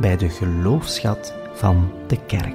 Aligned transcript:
bij 0.00 0.16
de 0.16 0.28
geloofschat 0.28 1.34
van 1.54 1.92
de 2.06 2.24
kerk. 2.26 2.54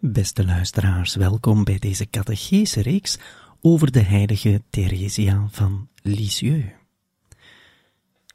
Beste 0.00 0.44
luisteraars, 0.44 1.14
welkom 1.14 1.64
bij 1.64 1.78
deze 1.78 2.10
catechese-reeks 2.10 3.18
over 3.60 3.92
de 3.92 4.02
heilige 4.02 4.62
Theresia 4.70 5.46
van 5.50 5.88
Lisieux. 6.02 6.83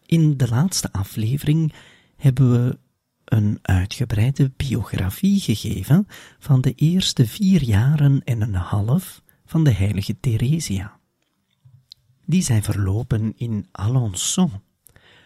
In 0.10 0.38
de 0.38 0.48
laatste 0.48 0.92
aflevering 0.92 1.74
hebben 2.16 2.52
we 2.52 2.80
een 3.26 3.60
uitgebreide 3.62 4.52
biografie 4.58 5.40
gegeven 5.40 6.08
van 6.40 6.62
de 6.62 6.74
eerste 6.74 7.28
vier 7.28 7.64
jaren 7.64 8.24
en 8.24 8.42
een 8.42 8.54
half 8.54 9.22
van 9.46 9.64
de 9.64 9.72
heilige 9.72 10.20
Theresia. 10.20 11.00
Die 12.26 12.42
zijn 12.42 12.64
verlopen 12.64 13.34
in 13.36 13.68
Alençon, 13.72 14.52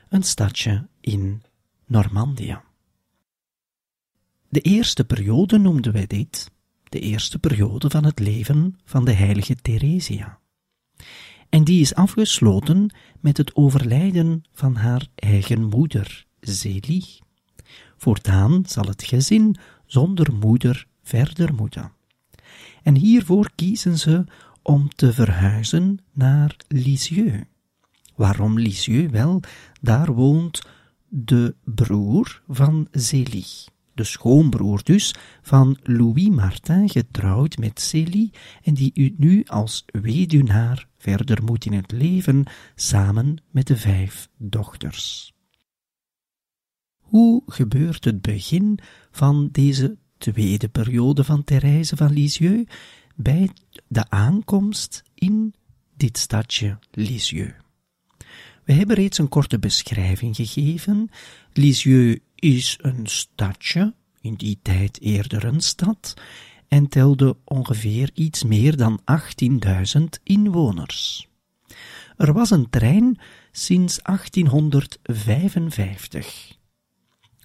een 0.09 0.23
stadje 0.23 0.87
in 0.99 1.43
Normandië. 1.85 2.59
De 4.49 4.61
eerste 4.61 5.05
periode 5.05 5.57
noemden 5.57 5.93
wij 5.93 6.07
dit, 6.07 6.51
de 6.83 6.99
eerste 6.99 7.39
periode 7.39 7.89
van 7.89 8.03
het 8.03 8.19
leven 8.19 8.79
van 8.85 9.05
de 9.05 9.13
heilige 9.13 9.55
Theresia. 9.55 10.41
En 11.53 11.63
die 11.63 11.81
is 11.81 11.95
afgesloten 11.95 12.95
met 13.19 13.37
het 13.37 13.55
overlijden 13.55 14.43
van 14.53 14.75
haar 14.75 15.07
eigen 15.15 15.63
moeder, 15.63 16.25
Zélie. 16.39 17.19
Voortaan 17.97 18.63
zal 18.65 18.83
het 18.83 19.03
gezin 19.03 19.55
zonder 19.85 20.33
moeder 20.33 20.87
verder 21.03 21.53
moeten. 21.53 21.91
En 22.83 22.95
hiervoor 22.95 23.49
kiezen 23.55 23.97
ze 23.97 24.23
om 24.61 24.89
te 24.95 25.13
verhuizen 25.13 25.99
naar 26.11 26.55
Lisieux. 26.67 27.43
Waarom 28.15 28.59
Lisieux? 28.59 29.11
Wel, 29.11 29.41
daar 29.81 30.13
woont 30.13 30.61
de 31.07 31.55
broer 31.63 32.41
van 32.47 32.87
Zélie 32.91 33.72
de 33.93 34.03
schoonbroer 34.03 34.83
dus 34.83 35.15
van 35.41 35.77
Louis 35.83 36.29
Martin, 36.29 36.89
getrouwd 36.89 37.57
met 37.57 37.81
Célie, 37.81 38.31
en 38.63 38.73
die 38.73 39.15
nu 39.17 39.43
als 39.45 39.85
weduwnaar 39.85 40.87
verder 40.97 41.43
moet 41.43 41.65
in 41.65 41.73
het 41.73 41.91
leven, 41.91 42.45
samen 42.75 43.43
met 43.51 43.67
de 43.67 43.77
vijf 43.77 44.29
dochters. 44.37 45.33
Hoe 46.97 47.43
gebeurt 47.45 48.05
het 48.05 48.21
begin 48.21 48.79
van 49.11 49.49
deze 49.51 49.97
tweede 50.17 50.67
periode 50.67 51.23
van 51.23 51.43
Therese 51.43 51.95
van 51.95 52.13
Lisieux 52.13 52.71
bij 53.15 53.49
de 53.87 54.09
aankomst 54.09 55.03
in 55.13 55.53
dit 55.95 56.17
stadje 56.17 56.79
Lisieux? 56.91 57.62
We 58.65 58.73
hebben 58.73 58.95
reeds 58.95 59.17
een 59.17 59.29
korte 59.29 59.59
beschrijving 59.59 60.35
gegeven. 60.35 61.09
Lisieux 61.53 62.19
is 62.35 62.77
een 62.81 63.07
stadje, 63.07 63.93
in 64.21 64.33
die 64.33 64.59
tijd 64.61 65.01
eerder 65.01 65.45
een 65.45 65.61
stad, 65.61 66.13
en 66.67 66.87
telde 66.87 67.37
ongeveer 67.43 68.09
iets 68.13 68.43
meer 68.43 68.77
dan 68.77 69.01
18.000 69.97 70.03
inwoners. 70.23 71.27
Er 72.17 72.33
was 72.33 72.49
een 72.49 72.69
trein 72.69 73.19
sinds 73.51 73.99
1855. 74.01 76.57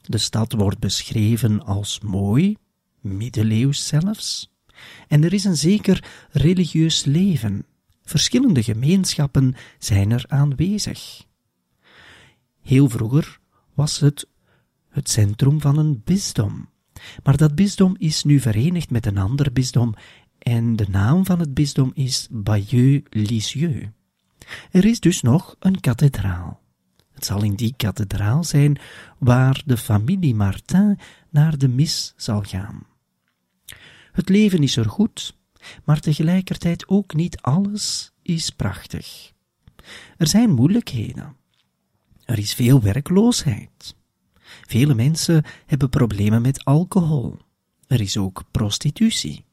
De 0.03 0.19
stad 0.19 0.53
wordt 0.53 0.79
beschreven 0.79 1.65
als 1.65 2.01
mooi, 2.01 2.57
middeleeuws 3.01 3.87
zelfs, 3.87 4.53
en 5.09 5.25
er 5.25 5.33
is 5.33 5.45
een 5.45 5.57
zeker 5.57 6.05
religieus 6.31 7.05
leven. 7.05 7.67
Verschillende 8.09 8.63
gemeenschappen 8.63 9.55
zijn 9.79 10.11
er 10.11 10.25
aanwezig. 10.29 11.27
Heel 12.63 12.89
vroeger 12.89 13.41
was 13.75 14.01
het 14.01 14.29
het 14.89 15.11
centrum 15.11 15.61
van 15.61 15.79
een 15.79 16.03
bisdom. 16.05 16.69
Maar 17.23 17.37
dat 17.37 17.55
bisdom 17.55 17.95
is 17.99 18.25
nu 18.25 18.41
verenigd 18.41 18.91
met 18.91 19.07
een 19.07 19.19
ander 19.19 19.53
bisdom 19.53 19.95
en 20.39 20.77
de 20.77 20.87
naam 20.89 21.27
van 21.27 21.39
het 21.39 21.55
bisdom 21.55 21.91
is 21.95 22.29
Bayeux-Lisieux. 22.31 23.89
Er 24.71 24.85
is 24.85 25.01
dus 25.01 25.23
nog 25.23 25.57
een 25.59 25.81
kathedraal. 25.81 26.61
Het 27.13 27.25
zal 27.25 27.43
in 27.43 27.55
die 27.55 27.75
kathedraal 27.77 28.45
zijn 28.45 28.79
waar 29.19 29.63
de 29.67 29.77
familie 29.77 30.35
Martin 30.35 30.99
naar 31.31 31.59
de 31.59 31.69
mis 31.69 32.13
zal 32.17 32.43
gaan. 32.43 32.87
Het 34.13 34.29
leven 34.29 34.63
is 34.63 34.77
er 34.77 34.89
goed, 34.89 35.38
maar 35.85 36.01
tegelijkertijd 36.01 36.89
ook 36.89 37.15
niet 37.15 37.41
alles 37.41 38.13
is 38.23 38.51
prachtig. 38.51 39.33
Er 40.17 40.27
zijn 40.27 40.51
moeilijkheden. 40.51 41.37
Er 42.25 42.39
is 42.39 42.55
veel 42.55 42.83
werkloosheid. 42.83 43.97
Vele 44.67 44.95
mensen 44.95 45.45
hebben 45.67 45.89
problemen 45.89 46.43
met 46.43 46.65
alcohol. 46.65 47.39
Er 47.87 48.01
is 48.01 48.17
ook 48.17 48.45
prostitutie. 48.51 49.45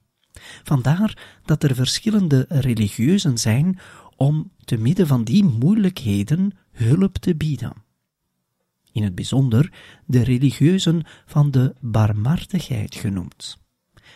Vandaar 0.63 1.39
dat 1.45 1.63
er 1.63 1.75
verschillende 1.75 2.45
religieuzen 2.49 3.37
zijn 3.37 3.79
om 4.15 4.51
te 4.63 4.77
midden 4.77 5.07
van 5.07 5.23
die 5.23 5.43
moeilijkheden 5.43 6.51
hulp 6.71 7.17
te 7.17 7.35
bieden. 7.35 7.73
In 8.91 9.03
het 9.03 9.15
bijzonder 9.15 9.73
de 10.05 10.23
religieuzen 10.23 11.03
van 11.25 11.51
de 11.51 11.75
barmhartigheid 11.79 12.95
genoemd. 12.95 13.57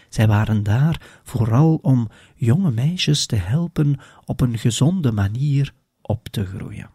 Zij 0.09 0.27
waren 0.27 0.63
daar 0.63 1.21
vooral 1.23 1.75
om 1.75 2.09
jonge 2.35 2.71
meisjes 2.71 3.25
te 3.25 3.35
helpen 3.35 3.99
op 4.25 4.41
een 4.41 4.57
gezonde 4.57 5.11
manier 5.11 5.73
op 6.01 6.27
te 6.27 6.45
groeien. 6.45 6.89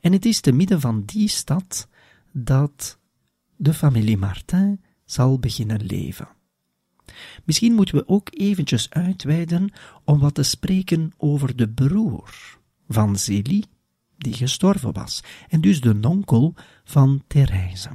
En 0.00 0.12
het 0.12 0.24
is 0.24 0.40
te 0.40 0.52
midden 0.52 0.80
van 0.80 1.02
die 1.04 1.28
stad 1.28 1.88
dat 2.32 2.98
de 3.56 3.74
familie 3.74 4.16
Martin 4.16 4.80
zal 5.04 5.38
beginnen 5.38 5.84
leven. 5.84 6.28
Misschien 7.44 7.74
moeten 7.74 7.94
we 7.94 8.08
ook 8.08 8.28
eventjes 8.30 8.90
uitweiden 8.90 9.72
om 10.04 10.18
wat 10.18 10.34
te 10.34 10.42
spreken 10.42 11.12
over 11.16 11.56
de 11.56 11.68
broer 11.68 12.58
van 12.88 13.16
Zélie, 13.16 13.64
die 14.18 14.34
gestorven 14.34 14.92
was, 14.92 15.22
en 15.48 15.60
dus 15.60 15.80
de 15.80 15.94
nonkel 15.94 16.54
van 16.84 17.22
Therese. 17.26 17.90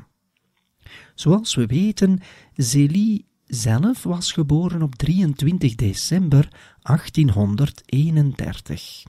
Zoals 1.16 1.56
we 1.56 1.66
weten, 1.66 2.20
Zélie 2.56 3.27
zelf 3.48 4.04
was 4.04 4.32
geboren 4.32 4.82
op 4.82 4.96
23 4.96 5.76
december 5.76 6.48
1831. 6.82 9.04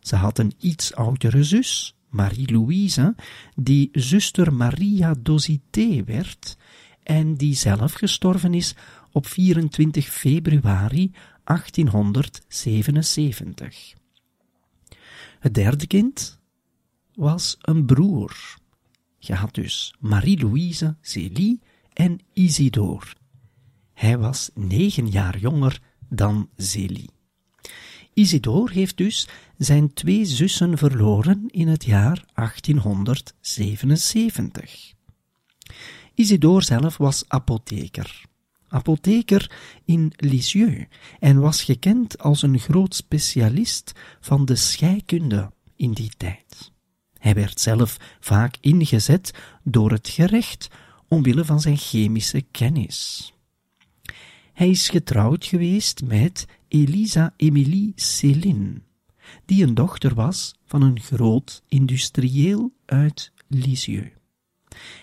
Ze 0.00 0.16
had 0.16 0.38
een 0.38 0.52
iets 0.58 0.94
oudere 0.94 1.44
zus, 1.44 1.96
Marie-Louise, 2.08 3.14
die 3.54 3.88
zuster 3.92 4.52
Maria 4.52 5.14
Dosité 5.18 6.04
werd 6.04 6.56
en 7.02 7.34
die 7.34 7.54
zelf 7.54 7.92
gestorven 7.92 8.54
is 8.54 8.74
op 9.12 9.26
24 9.26 10.08
februari 10.08 11.12
1877. 11.44 13.94
Het 15.38 15.54
derde 15.54 15.86
kind 15.86 16.38
was 17.14 17.56
een 17.60 17.86
broer. 17.86 18.56
Je 19.18 19.34
had 19.34 19.54
dus 19.54 19.94
Marie-Louise, 19.98 20.96
Célie 21.00 21.60
en 21.92 22.18
Isidore. 22.32 23.06
Hij 23.96 24.18
was 24.18 24.50
negen 24.54 25.08
jaar 25.08 25.38
jonger 25.38 25.80
dan 26.08 26.48
Zélie. 26.56 27.10
Isidore 28.12 28.72
heeft 28.72 28.96
dus 28.96 29.28
zijn 29.58 29.92
twee 29.92 30.24
zussen 30.24 30.78
verloren 30.78 31.44
in 31.50 31.68
het 31.68 31.84
jaar 31.84 32.24
1877. 32.34 34.92
Isidore 36.14 36.64
zelf 36.64 36.96
was 36.96 37.24
apotheker. 37.28 38.24
Apotheker 38.68 39.50
in 39.84 40.12
Lisieux 40.16 40.86
en 41.20 41.40
was 41.40 41.62
gekend 41.62 42.18
als 42.18 42.42
een 42.42 42.58
groot 42.58 42.94
specialist 42.94 43.92
van 44.20 44.44
de 44.44 44.56
scheikunde 44.56 45.52
in 45.76 45.92
die 45.92 46.10
tijd. 46.16 46.72
Hij 47.18 47.34
werd 47.34 47.60
zelf 47.60 47.96
vaak 48.20 48.56
ingezet 48.60 49.30
door 49.62 49.90
het 49.90 50.08
gerecht 50.08 50.68
omwille 51.08 51.44
van 51.44 51.60
zijn 51.60 51.76
chemische 51.76 52.44
kennis. 52.50 53.30
Hij 54.56 54.68
is 54.68 54.88
getrouwd 54.88 55.44
geweest 55.44 56.04
met 56.04 56.46
Elisa 56.68 57.34
Emilie 57.36 57.92
Céline, 57.94 58.82
die 59.44 59.64
een 59.64 59.74
dochter 59.74 60.14
was 60.14 60.54
van 60.64 60.82
een 60.82 61.00
groot 61.00 61.62
industrieel 61.68 62.72
uit 62.84 63.32
Lisieux. 63.46 64.10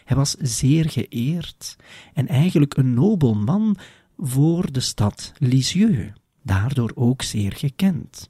Hij 0.04 0.18
was 0.18 0.36
zeer 0.40 0.90
geëerd 0.90 1.76
en 2.14 2.28
eigenlijk 2.28 2.78
een 2.78 2.94
nobel 2.94 3.34
man 3.36 3.78
voor 4.18 4.72
de 4.72 4.80
stad 4.80 5.34
Lisieux, 5.38 6.14
daardoor 6.44 6.92
ook 6.96 7.22
zeer 7.22 7.52
gekend. 7.52 8.30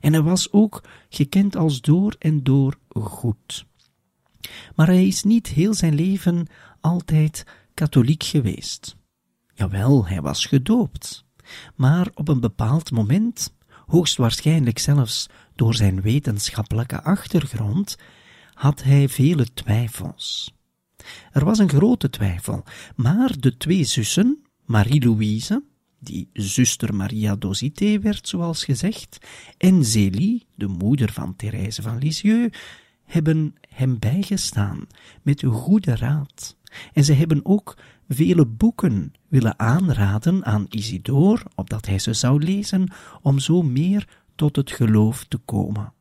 En 0.00 0.12
hij 0.12 0.22
was 0.22 0.52
ook 0.52 0.84
gekend 1.08 1.56
als 1.56 1.80
door 1.80 2.16
en 2.18 2.42
door 2.42 2.78
goed. 2.90 3.66
Maar 4.74 4.86
hij 4.86 5.06
is 5.06 5.22
niet 5.22 5.46
heel 5.46 5.74
zijn 5.74 5.94
leven 5.94 6.46
altijd 6.80 7.46
katholiek 7.74 8.22
geweest. 8.22 9.00
Jawel, 9.62 10.06
hij 10.06 10.20
was 10.20 10.46
gedoopt. 10.46 11.24
Maar 11.74 12.10
op 12.14 12.28
een 12.28 12.40
bepaald 12.40 12.90
moment, 12.90 13.54
hoogstwaarschijnlijk 13.86 14.78
zelfs 14.78 15.28
door 15.54 15.74
zijn 15.74 16.00
wetenschappelijke 16.00 17.02
achtergrond, 17.02 17.96
had 18.54 18.82
hij 18.82 19.08
vele 19.08 19.52
twijfels. 19.54 20.54
Er 21.32 21.44
was 21.44 21.58
een 21.58 21.68
grote 21.68 22.10
twijfel, 22.10 22.64
maar 22.96 23.38
de 23.38 23.56
twee 23.56 23.84
zussen, 23.84 24.42
Marie-Louise, 24.64 25.62
die 25.98 26.30
zuster 26.32 26.94
Maria 26.94 27.36
Dosité 27.36 27.98
werd, 27.98 28.28
zoals 28.28 28.64
gezegd, 28.64 29.18
en 29.58 29.84
Zélie, 29.84 30.46
de 30.54 30.66
moeder 30.66 31.12
van 31.12 31.36
Thérèse 31.36 31.82
van 31.82 31.98
Lisieux, 31.98 32.58
hebben 33.04 33.54
hem 33.68 33.98
bijgestaan 33.98 34.86
met 35.22 35.42
goede 35.42 35.96
raad. 35.96 36.56
En 36.92 37.04
ze 37.04 37.12
hebben 37.12 37.40
ook 37.44 37.76
vele 38.08 38.46
boeken 38.46 39.12
willen 39.28 39.58
aanraden 39.58 40.44
aan 40.44 40.66
Isidore, 40.68 41.42
opdat 41.54 41.86
hij 41.86 41.98
ze 41.98 42.12
zou 42.12 42.44
lezen, 42.44 42.92
om 43.22 43.38
zo 43.38 43.62
meer 43.62 44.08
tot 44.34 44.56
het 44.56 44.70
geloof 44.70 45.24
te 45.24 45.38
komen. 45.38 45.92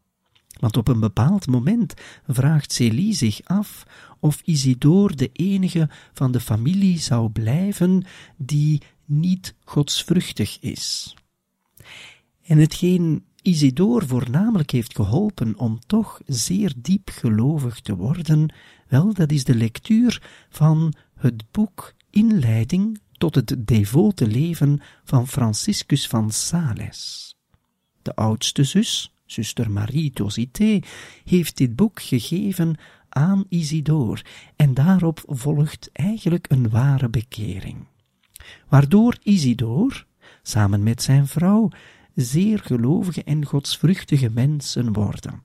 Want 0.60 0.78
op 0.78 0.88
een 0.88 1.00
bepaald 1.00 1.48
moment 1.48 1.94
vraagt 2.28 2.72
Célie 2.72 3.14
zich 3.14 3.42
af 3.44 3.84
of 4.20 4.42
Isidore 4.44 5.16
de 5.16 5.30
enige 5.34 5.90
van 6.14 6.32
de 6.32 6.40
familie 6.40 7.00
zou 7.00 7.30
blijven 7.30 8.04
die 8.38 8.82
niet 9.06 9.56
godsvruchtig 9.64 10.60
is. 10.60 11.16
En 12.44 12.58
hetgeen 12.58 13.26
Isidore 13.42 14.06
voornamelijk 14.06 14.72
heeft 14.72 14.96
geholpen 14.96 15.58
om 15.58 15.80
toch 15.88 16.22
zeer 16.26 16.74
diep 16.78 17.10
gelovig 17.10 17.80
te 17.80 17.96
worden, 17.96 18.54
wel, 18.92 19.14
dat 19.14 19.32
is 19.32 19.44
de 19.44 19.56
lectuur 19.56 20.22
van 20.50 20.94
het 21.16 21.44
boek 21.52 21.94
Inleiding 22.10 23.02
tot 23.12 23.36
het 23.36 23.56
devote 23.60 24.28
leven 24.28 24.82
van 25.04 25.28
Franciscus 25.28 26.08
van 26.08 26.32
Sales. 26.32 27.36
De 28.02 28.16
oudste 28.16 28.64
zus, 28.64 29.14
zuster 29.26 29.72
Marie 29.72 30.12
Dosité, 30.14 30.80
heeft 31.24 31.58
dit 31.58 31.76
boek 31.76 32.02
gegeven 32.02 32.76
aan 33.10 33.46
Isidore 33.50 34.24
en 34.56 34.74
daarop 34.74 35.24
volgt 35.26 35.90
eigenlijk 35.94 36.46
een 36.50 36.70
ware 36.70 37.10
bekering. 37.10 37.88
Waardoor 38.70 39.18
Isidore, 39.24 40.04
samen 40.42 40.84
met 40.84 41.02
zijn 41.02 41.28
vrouw, 41.28 41.70
zeer 42.16 42.60
gelovige 42.60 43.24
en 43.24 43.46
godsvruchtige 43.46 44.30
mensen 44.30 44.94
worden. 44.94 45.44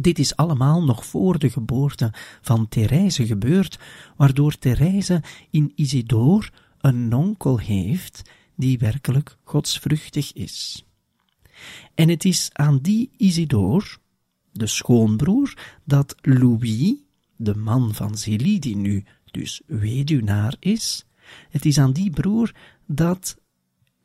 Dit 0.00 0.18
is 0.18 0.36
allemaal 0.36 0.84
nog 0.84 1.06
voor 1.06 1.38
de 1.38 1.50
geboorte 1.50 2.12
van 2.40 2.68
Therese 2.68 3.26
gebeurd, 3.26 3.78
waardoor 4.16 4.58
Therese 4.58 5.22
in 5.50 5.72
Isidore 5.74 6.50
een 6.80 7.14
onkel 7.14 7.58
heeft 7.58 8.30
die 8.56 8.78
werkelijk 8.78 9.36
godsvruchtig 9.44 10.32
is. 10.32 10.86
En 11.94 12.08
het 12.08 12.24
is 12.24 12.50
aan 12.52 12.78
die 12.78 13.10
Isidore, 13.16 13.86
de 14.52 14.66
schoonbroer, 14.66 15.54
dat 15.84 16.14
Louis, 16.20 16.94
de 17.36 17.54
man 17.54 17.94
van 17.94 18.18
Zélie, 18.18 18.58
die 18.58 18.76
nu 18.76 19.04
dus 19.30 19.62
weduwnaar 19.66 20.56
is, 20.58 21.06
het 21.50 21.64
is 21.64 21.78
aan 21.78 21.92
die 21.92 22.10
broer 22.10 22.52
dat 22.86 23.36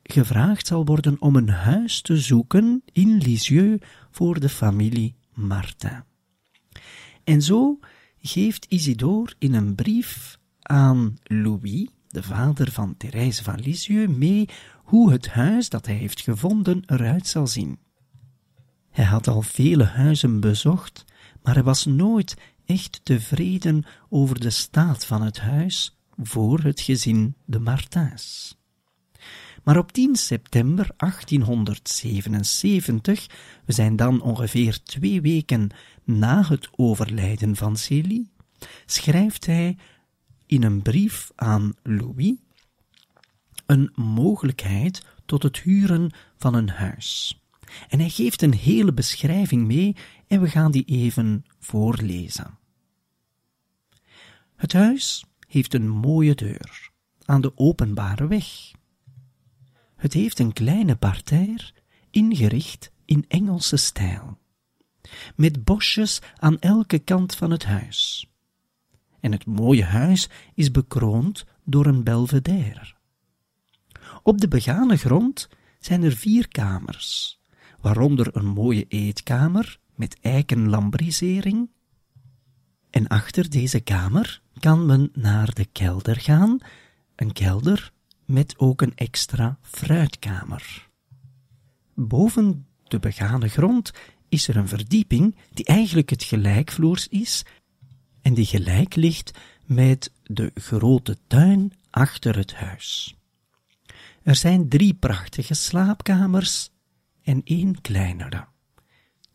gevraagd 0.02 0.66
zal 0.66 0.84
worden 0.84 1.16
om 1.20 1.36
een 1.36 1.48
huis 1.48 2.00
te 2.00 2.16
zoeken 2.16 2.82
in 2.92 3.18
Lisieux 3.18 3.86
voor 4.10 4.40
de 4.40 4.48
familie 4.48 5.14
Martin. 5.34 6.04
En 7.24 7.42
zo 7.42 7.78
geeft 8.20 8.66
Isidore 8.68 9.34
in 9.38 9.54
een 9.54 9.74
brief 9.74 10.38
aan 10.62 11.16
Louis, 11.22 11.88
de 12.08 12.22
vader 12.22 12.70
van 12.72 12.96
Thérèse 12.96 13.42
van 13.42 13.60
Lisieux, 13.60 14.16
mee 14.16 14.48
hoe 14.84 15.12
het 15.12 15.28
huis 15.28 15.68
dat 15.68 15.86
hij 15.86 15.94
heeft 15.94 16.20
gevonden 16.20 16.82
eruit 16.86 17.26
zal 17.26 17.46
zien. 17.46 17.78
Hij 18.90 19.04
had 19.04 19.28
al 19.28 19.42
vele 19.42 19.84
huizen 19.84 20.40
bezocht, 20.40 21.04
maar 21.42 21.54
hij 21.54 21.62
was 21.62 21.84
nooit 21.84 22.36
echt 22.64 23.00
tevreden 23.02 23.84
over 24.08 24.40
de 24.40 24.50
staat 24.50 25.06
van 25.06 25.22
het 25.22 25.40
huis 25.40 25.98
voor 26.16 26.60
het 26.60 26.80
gezin 26.80 27.34
de 27.44 27.58
Martins. 27.58 28.56
Maar 29.64 29.78
op 29.78 29.92
10 29.92 30.16
september 30.16 30.90
1877, 30.96 33.26
we 33.64 33.72
zijn 33.72 33.96
dan 33.96 34.22
ongeveer 34.22 34.82
twee 34.82 35.20
weken 35.20 35.70
na 36.04 36.44
het 36.48 36.68
overlijden 36.76 37.56
van 37.56 37.76
Célie, 37.76 38.30
schrijft 38.86 39.46
hij 39.46 39.76
in 40.46 40.62
een 40.62 40.82
brief 40.82 41.30
aan 41.34 41.74
Louis 41.82 42.34
een 43.66 43.90
mogelijkheid 43.94 45.06
tot 45.26 45.42
het 45.42 45.58
huren 45.58 46.14
van 46.36 46.54
een 46.54 46.68
huis. 46.68 47.40
En 47.88 47.98
hij 47.98 48.08
geeft 48.08 48.42
een 48.42 48.54
hele 48.54 48.92
beschrijving 48.92 49.66
mee 49.66 49.96
en 50.26 50.40
we 50.40 50.48
gaan 50.48 50.70
die 50.70 50.84
even 50.84 51.44
voorlezen. 51.58 52.58
Het 54.56 54.72
huis 54.72 55.24
heeft 55.48 55.74
een 55.74 55.88
mooie 55.88 56.34
deur 56.34 56.90
aan 57.24 57.40
de 57.40 57.52
openbare 57.54 58.26
weg. 58.26 58.72
Het 59.96 60.12
heeft 60.12 60.38
een 60.38 60.52
kleine 60.52 60.96
parterre, 60.96 61.72
ingericht 62.10 62.92
in 63.04 63.24
Engelse 63.28 63.76
stijl, 63.76 64.38
met 65.36 65.64
bosjes 65.64 66.20
aan 66.36 66.58
elke 66.58 66.98
kant 66.98 67.34
van 67.34 67.50
het 67.50 67.64
huis. 67.64 68.28
En 69.20 69.32
het 69.32 69.46
mooie 69.46 69.84
huis 69.84 70.28
is 70.54 70.70
bekroond 70.70 71.44
door 71.64 71.86
een 71.86 72.04
belvedere. 72.04 72.92
Op 74.22 74.40
de 74.40 74.48
begane 74.48 74.96
grond 74.96 75.48
zijn 75.78 76.02
er 76.02 76.16
vier 76.16 76.48
kamers, 76.48 77.40
waaronder 77.80 78.36
een 78.36 78.46
mooie 78.46 78.84
eetkamer 78.88 79.78
met 79.94 80.18
eikenlambrisering. 80.20 81.70
En 82.90 83.06
achter 83.06 83.50
deze 83.50 83.80
kamer 83.80 84.40
kan 84.58 84.86
men 84.86 85.10
naar 85.12 85.54
de 85.54 85.64
kelder 85.64 86.20
gaan, 86.20 86.58
een 87.14 87.32
kelder 87.32 87.92
met 88.24 88.58
ook 88.58 88.82
een 88.82 88.94
extra 88.94 89.58
fruitkamer. 89.60 90.88
Boven 91.94 92.66
de 92.84 92.98
begane 92.98 93.48
grond 93.48 93.92
is 94.28 94.48
er 94.48 94.56
een 94.56 94.68
verdieping 94.68 95.36
die 95.52 95.64
eigenlijk 95.64 96.10
het 96.10 96.22
gelijkvloers 96.22 97.08
is 97.08 97.44
en 98.22 98.34
die 98.34 98.46
gelijk 98.46 98.94
ligt 98.94 99.38
met 99.64 100.12
de 100.22 100.50
grote 100.54 101.18
tuin 101.26 101.72
achter 101.90 102.36
het 102.36 102.54
huis. 102.54 103.16
Er 104.22 104.36
zijn 104.36 104.68
drie 104.68 104.94
prachtige 104.94 105.54
slaapkamers 105.54 106.70
en 107.22 107.40
één 107.44 107.80
kleinere. 107.80 108.46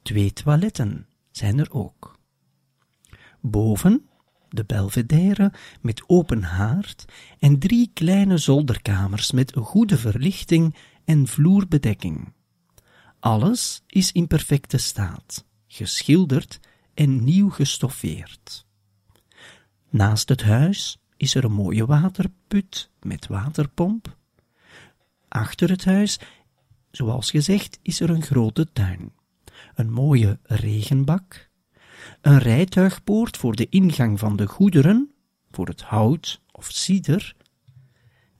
Twee 0.01 0.34
toiletten 0.34 1.08
zijn 1.31 1.60
er 1.60 1.72
ook. 1.72 2.19
Boven 3.41 4.09
de 4.50 4.63
belvedere 4.63 5.53
met 5.82 6.03
open 6.08 6.44
haard 6.44 7.06
en 7.39 7.60
drie 7.60 7.91
kleine 7.94 8.38
zolderkamers 8.38 9.32
met 9.32 9.53
goede 9.56 9.98
verlichting 9.98 10.75
en 11.06 11.27
vloerbedekking. 11.27 12.34
Alles 13.20 13.84
is 13.88 14.12
in 14.12 14.27
perfecte 14.27 14.77
staat, 14.77 15.46
geschilderd 15.68 16.60
en 16.94 17.24
nieuw 17.24 17.50
gestoffeerd. 17.50 18.65
Naast 19.89 20.29
het 20.29 20.44
huis 20.44 21.00
is 21.18 21.36
er 21.36 21.44
een 21.44 21.51
mooie 21.51 21.86
waterput 21.86 22.89
met 23.01 23.27
waterpomp. 23.27 24.18
Achter 25.27 25.70
het 25.70 25.86
huis, 25.86 26.20
zoals 26.91 27.29
gezegd, 27.29 27.79
is 27.82 28.00
er 28.00 28.10
een 28.10 28.22
grote 28.22 28.72
tuin, 28.74 29.13
een 29.75 29.91
mooie 29.91 30.39
regenbak, 30.44 31.49
een 32.22 32.39
rijtuigpoort 32.39 33.38
voor 33.38 33.56
de 33.56 33.70
ingang 33.70 34.20
van 34.20 34.36
de 34.36 34.48
goederen, 34.48 35.12
voor 35.51 35.68
het 35.68 35.82
hout 35.82 36.42
of 36.51 36.72
cider, 36.72 37.36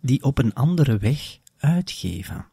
die 0.02 0.24
op 0.24 0.38
een 0.38 0.54
andere 0.54 0.98
weg 0.98 1.40
uitgeven. 1.58 2.46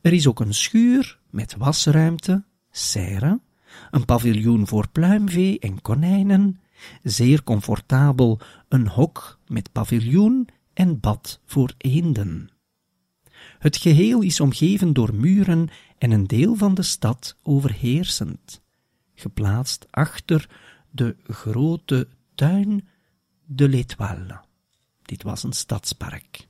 Er 0.00 0.12
is 0.12 0.26
ook 0.26 0.40
een 0.40 0.54
schuur 0.54 1.18
met 1.30 1.56
wasruimte, 1.56 2.44
serre, 2.70 3.40
een 3.90 4.04
paviljoen 4.04 4.66
voor 4.66 4.88
pluimvee 4.88 5.58
en 5.58 5.82
konijnen, 5.82 6.60
zeer 7.02 7.42
comfortabel 7.42 8.40
een 8.68 8.88
hok 8.88 9.38
met 9.46 9.72
paviljoen 9.72 10.48
en 10.72 11.00
bad 11.00 11.40
voor 11.44 11.74
eenden. 11.76 12.50
Het 13.58 13.76
geheel 13.76 14.20
is 14.22 14.40
omgeven 14.40 14.92
door 14.92 15.14
muren 15.14 15.68
en 15.98 16.10
een 16.10 16.26
deel 16.26 16.54
van 16.54 16.74
de 16.74 16.82
stad 16.82 17.36
overheersend, 17.42 18.62
geplaatst 19.20 19.86
achter 19.90 20.48
de 20.90 21.16
grote 21.26 22.08
tuin 22.34 22.88
de 23.44 23.68
l'Étoile. 23.68 24.40
Dit 25.02 25.22
was 25.22 25.42
een 25.42 25.52
stadspark. 25.52 26.48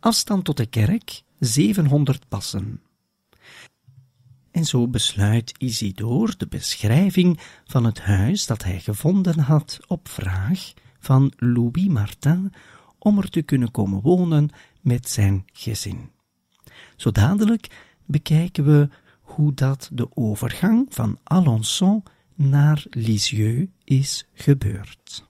Afstand 0.00 0.44
tot 0.44 0.56
de 0.56 0.66
kerk 0.66 1.22
700 1.38 2.28
passen. 2.28 2.80
En 4.50 4.64
zo 4.64 4.88
besluit 4.88 5.54
Isidore 5.58 6.36
de 6.36 6.46
beschrijving 6.46 7.40
van 7.64 7.84
het 7.84 8.00
huis 8.00 8.46
dat 8.46 8.64
hij 8.64 8.80
gevonden 8.80 9.38
had 9.38 9.78
op 9.86 10.08
vraag 10.08 10.72
van 10.98 11.32
Louis 11.36 11.86
Martin 11.86 12.52
om 12.98 13.18
er 13.18 13.30
te 13.30 13.42
kunnen 13.42 13.70
komen 13.70 14.00
wonen 14.00 14.50
met 14.80 15.08
zijn 15.08 15.44
gezin. 15.52 16.10
Zo 16.96 17.10
dadelijk 17.10 17.94
bekijken 18.06 18.64
we 18.64 18.88
hoe 19.30 19.54
dat 19.54 19.90
de 19.92 20.08
overgang 20.16 20.86
van 20.88 21.18
Alençon 21.24 22.02
naar 22.34 22.84
Lisieux 22.90 23.70
is 23.84 24.26
gebeurd. 24.34 25.29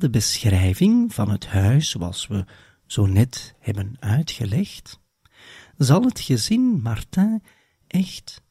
De 0.00 0.10
beschrijving 0.10 1.14
van 1.14 1.30
het 1.30 1.46
huis 1.46 1.90
zoals 1.90 2.26
we 2.26 2.44
zo 2.86 3.06
net 3.06 3.54
hebben 3.58 3.96
uitgelegd, 3.98 5.00
zal 5.76 6.04
het 6.04 6.20
gezin 6.20 6.80
Martin 6.82 7.42
echt 7.86 8.42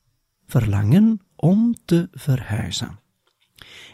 verlangen 0.46 1.22
om 1.36 1.76
te 1.86 2.08
verhuizen. 2.12 3.00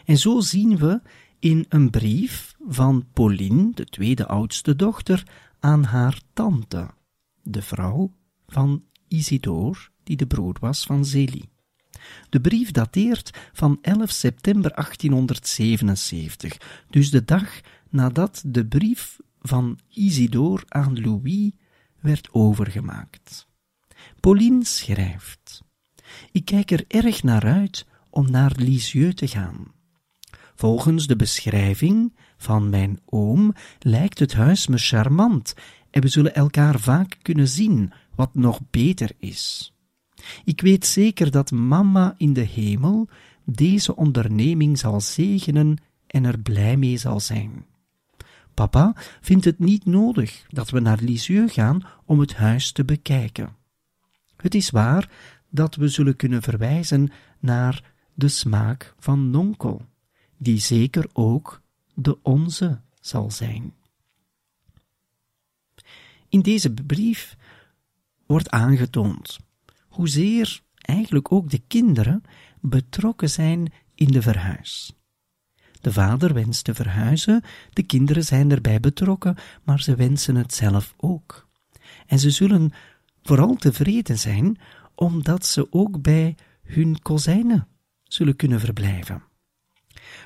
En 0.04 0.18
zo 0.18 0.40
zien 0.40 0.76
we 0.76 1.00
in 1.38 1.66
een 1.68 1.90
brief 1.90 2.54
van 2.68 3.06
Pauline, 3.12 3.70
de 3.74 3.84
tweede 3.84 4.26
oudste 4.26 4.76
dochter, 4.76 5.22
aan 5.60 5.84
haar 5.84 6.20
tante, 6.32 6.90
de 7.42 7.62
vrouw 7.62 8.12
van 8.46 8.84
Isidore, 9.08 9.78
die 10.02 10.16
de 10.16 10.26
broer 10.26 10.56
was 10.60 10.84
van 10.84 11.04
Zélie. 11.04 11.48
De 12.28 12.40
brief 12.40 12.70
dateert 12.70 13.30
van 13.52 13.78
11 13.82 14.10
september 14.10 14.70
1877, 14.74 16.56
dus 16.90 17.10
de 17.10 17.24
dag 17.24 17.60
nadat 17.90 18.42
de 18.46 18.66
brief 18.66 19.16
van 19.40 19.78
Isidore 19.88 20.64
aan 20.68 21.00
Louis 21.00 21.50
werd 22.00 22.28
overgemaakt. 22.32 23.46
Pauline 24.20 24.64
schrijft: 24.64 25.62
Ik 26.32 26.44
kijk 26.44 26.70
er 26.70 26.84
erg 26.88 27.22
naar 27.22 27.44
uit 27.44 27.86
om 28.10 28.30
naar 28.30 28.52
Lisieux 28.56 29.14
te 29.14 29.28
gaan. 29.28 29.74
Volgens 30.54 31.06
de 31.06 31.16
beschrijving 31.16 32.16
van 32.36 32.70
mijn 32.70 33.00
oom 33.04 33.54
lijkt 33.78 34.18
het 34.18 34.34
huis 34.34 34.66
me 34.66 34.78
charmant 34.78 35.54
en 35.90 36.02
we 36.02 36.08
zullen 36.08 36.34
elkaar 36.34 36.80
vaak 36.80 37.18
kunnen 37.22 37.48
zien, 37.48 37.92
wat 38.14 38.34
nog 38.34 38.60
beter 38.70 39.10
is. 39.18 39.74
Ik 40.44 40.60
weet 40.60 40.86
zeker 40.86 41.30
dat 41.30 41.50
mama 41.50 42.14
in 42.16 42.32
de 42.32 42.40
hemel 42.40 43.08
deze 43.44 43.96
onderneming 43.96 44.78
zal 44.78 45.00
zegenen 45.00 45.76
en 46.06 46.24
er 46.24 46.38
blij 46.38 46.76
mee 46.76 46.96
zal 46.96 47.20
zijn. 47.20 47.64
Papa 48.54 48.92
vindt 49.20 49.44
het 49.44 49.58
niet 49.58 49.84
nodig 49.84 50.46
dat 50.48 50.70
we 50.70 50.80
naar 50.80 50.98
Lisieux 51.00 51.52
gaan 51.52 51.82
om 52.04 52.20
het 52.20 52.34
huis 52.34 52.72
te 52.72 52.84
bekijken. 52.84 53.56
Het 54.36 54.54
is 54.54 54.70
waar 54.70 55.10
dat 55.50 55.74
we 55.74 55.88
zullen 55.88 56.16
kunnen 56.16 56.42
verwijzen 56.42 57.10
naar 57.38 57.92
de 58.14 58.28
smaak 58.28 58.94
van 58.98 59.30
nonkel, 59.30 59.82
die 60.36 60.58
zeker 60.58 61.08
ook 61.12 61.62
de 61.94 62.22
onze 62.22 62.80
zal 63.00 63.30
zijn. 63.30 63.74
In 66.28 66.40
deze 66.40 66.72
brief 66.72 67.36
wordt 68.26 68.50
aangetoond 68.50 69.38
hoezeer 69.96 70.60
eigenlijk 70.74 71.32
ook 71.32 71.50
de 71.50 71.62
kinderen 71.66 72.22
betrokken 72.60 73.30
zijn 73.30 73.72
in 73.94 74.06
de 74.06 74.22
verhuis. 74.22 74.92
De 75.80 75.92
vader 75.92 76.34
wenst 76.34 76.64
te 76.64 76.74
verhuizen, 76.74 77.42
de 77.72 77.82
kinderen 77.82 78.24
zijn 78.24 78.50
erbij 78.50 78.80
betrokken, 78.80 79.36
maar 79.64 79.80
ze 79.80 79.94
wensen 79.94 80.36
het 80.36 80.54
zelf 80.54 80.94
ook. 80.96 81.48
En 82.06 82.18
ze 82.18 82.30
zullen 82.30 82.72
vooral 83.22 83.54
tevreden 83.54 84.18
zijn, 84.18 84.58
omdat 84.94 85.46
ze 85.46 85.72
ook 85.72 86.02
bij 86.02 86.36
hun 86.62 87.02
kozijnen 87.02 87.68
zullen 88.02 88.36
kunnen 88.36 88.60
verblijven. 88.60 89.22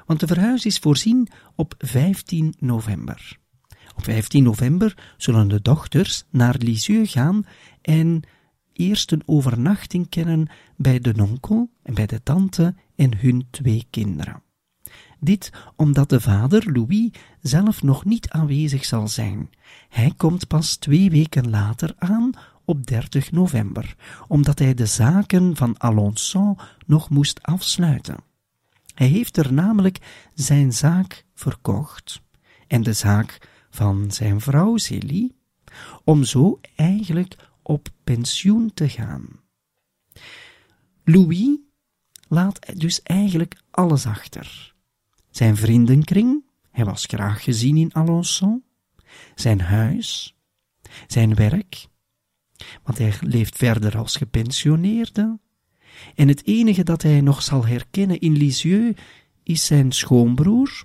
Want 0.06 0.20
de 0.20 0.26
verhuis 0.26 0.66
is 0.66 0.78
voorzien 0.78 1.28
op 1.54 1.74
15 1.78 2.54
november. 2.58 3.38
Op 3.96 4.04
15 4.04 4.42
november 4.42 5.14
zullen 5.16 5.48
de 5.48 5.62
dochters 5.62 6.24
naar 6.30 6.56
Lisieux 6.58 7.12
gaan 7.12 7.46
en 7.82 8.22
eerst 8.80 9.12
een 9.12 9.22
overnachting 9.26 10.08
kennen 10.08 10.48
bij 10.76 10.98
de 10.98 11.14
onkel 11.18 11.70
en 11.82 11.94
bij 11.94 12.06
de 12.06 12.22
tante 12.22 12.74
en 12.96 13.18
hun 13.18 13.46
twee 13.50 13.86
kinderen. 13.90 14.42
Dit 15.20 15.52
omdat 15.76 16.08
de 16.08 16.20
vader, 16.20 16.72
Louis, 16.72 17.10
zelf 17.40 17.82
nog 17.82 18.04
niet 18.04 18.28
aanwezig 18.28 18.84
zal 18.84 19.08
zijn. 19.08 19.50
Hij 19.88 20.12
komt 20.16 20.46
pas 20.46 20.76
twee 20.76 21.10
weken 21.10 21.50
later 21.50 21.94
aan 21.98 22.30
op 22.64 22.86
30 22.86 23.32
november, 23.32 23.94
omdat 24.28 24.58
hij 24.58 24.74
de 24.74 24.86
zaken 24.86 25.56
van 25.56 25.74
Alençon 25.78 26.58
nog 26.86 27.10
moest 27.10 27.42
afsluiten. 27.42 28.16
Hij 28.94 29.06
heeft 29.06 29.36
er 29.36 29.52
namelijk 29.52 30.28
zijn 30.34 30.72
zaak 30.72 31.24
verkocht 31.34 32.20
en 32.66 32.82
de 32.82 32.92
zaak 32.92 33.48
van 33.70 34.10
zijn 34.10 34.40
vrouw 34.40 34.76
Célie, 34.76 35.36
om 36.04 36.24
zo 36.24 36.60
eigenlijk 36.76 37.36
op 37.70 37.88
pensioen 38.04 38.74
te 38.74 38.88
gaan. 38.88 39.28
Louis 41.04 41.58
laat 42.28 42.78
dus 42.78 43.02
eigenlijk 43.02 43.56
alles 43.70 44.06
achter. 44.06 44.74
Zijn 45.30 45.56
vriendenkring, 45.56 46.44
hij 46.70 46.84
was 46.84 47.04
graag 47.04 47.42
gezien 47.42 47.76
in 47.76 47.92
Alençon, 47.92 48.64
zijn 49.34 49.60
huis, 49.60 50.36
zijn 51.06 51.34
werk, 51.34 51.86
want 52.82 52.98
hij 52.98 53.14
leeft 53.20 53.56
verder 53.56 53.98
als 53.98 54.16
gepensioneerde, 54.16 55.38
en 56.14 56.28
het 56.28 56.46
enige 56.46 56.82
dat 56.82 57.02
hij 57.02 57.20
nog 57.20 57.42
zal 57.42 57.66
herkennen 57.66 58.20
in 58.20 58.32
Lisieux 58.32 59.00
is 59.42 59.66
zijn 59.66 59.92
schoonbroer, 59.92 60.84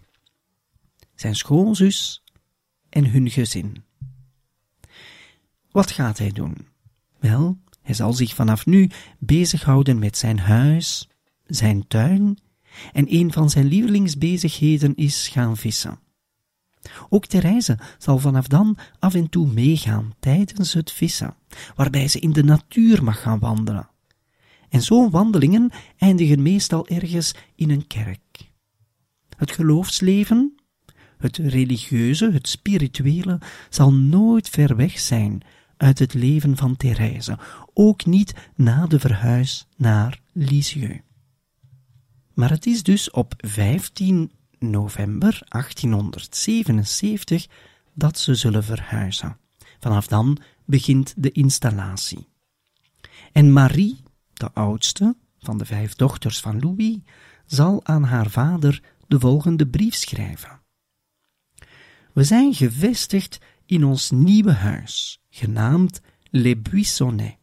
zijn 1.16 1.36
schoonzus 1.36 2.24
en 2.90 3.12
hun 3.12 3.30
gezin. 3.30 3.84
Wat 5.72 5.92
gaat 5.92 6.18
hij 6.18 6.32
doen? 6.32 6.74
Wel, 7.30 7.58
hij 7.82 7.96
zal 7.96 8.14
zich 8.14 8.34
vanaf 8.34 8.66
nu 8.66 8.90
bezighouden 9.20 10.00
met 10.00 10.18
zijn 10.18 10.40
huis, 10.40 11.10
zijn 11.46 11.88
tuin, 11.88 12.38
en 12.94 13.06
een 13.14 13.34
van 13.34 13.50
zijn 13.50 13.66
lievelingsbezigheden 13.66 14.96
is 14.96 15.28
gaan 15.28 15.58
vissen. 15.58 16.00
Ook 17.10 17.26
Therese 17.26 17.80
zal 17.98 18.18
vanaf 18.18 18.48
dan 18.48 18.78
af 19.00 19.14
en 19.14 19.30
toe 19.30 19.48
meegaan 19.48 20.14
tijdens 20.20 20.74
het 20.74 20.92
vissen, 20.92 21.36
waarbij 21.76 22.08
ze 22.08 22.20
in 22.20 22.34
de 22.34 22.44
natuur 22.44 23.04
mag 23.04 23.22
gaan 23.22 23.40
wandelen. 23.40 23.90
En 24.70 24.82
zo'n 24.82 25.10
wandelingen 25.10 25.72
eindigen 25.98 26.42
meestal 26.42 26.88
ergens 26.88 27.34
in 27.56 27.70
een 27.70 27.88
kerk. 27.88 28.52
Het 29.38 29.52
geloofsleven, 29.52 30.56
het 31.18 31.38
religieuze, 31.38 32.32
het 32.32 32.48
spirituele, 32.48 33.40
zal 33.70 33.94
nooit 33.94 34.50
ver 34.50 34.76
weg 34.76 35.00
zijn 35.00 35.44
uit 35.78 36.00
het 36.00 36.14
leven 36.14 36.58
van 36.58 36.76
Therese, 36.76 37.38
ook 37.74 38.06
niet 38.06 38.34
na 38.56 38.88
de 38.88 39.00
verhuis 39.00 39.68
naar 39.78 40.20
Lisieux. 40.32 41.02
Maar 42.34 42.50
het 42.50 42.66
is 42.66 42.84
dus 42.84 43.12
op 43.12 43.34
15 43.38 44.32
november 44.60 45.42
1877 45.50 47.48
dat 47.94 48.20
ze 48.20 48.36
zullen 48.36 48.64
verhuizen. 48.64 49.38
Vanaf 49.80 50.08
dan 50.08 50.38
begint 50.66 51.14
de 51.18 51.32
installatie. 51.32 52.28
En 53.32 53.54
Marie, 53.54 53.98
de 54.34 54.52
oudste 54.54 55.16
van 55.40 55.58
de 55.58 55.66
vijf 55.66 55.96
dochters 55.96 56.40
van 56.40 56.60
Louis, 56.60 56.98
zal 57.46 57.86
aan 57.86 58.04
haar 58.04 58.30
vader 58.30 58.82
de 59.08 59.20
volgende 59.20 59.68
brief 59.68 59.96
schrijven. 59.96 60.62
We 62.14 62.24
zijn 62.24 62.54
gevestigd 62.54 63.40
in 63.66 63.86
ons 63.86 64.12
nieuwe 64.12 64.52
huis, 64.52 65.22
genaamd 65.36 66.02
Les 66.30 66.62
Buissonnets. 66.62 67.38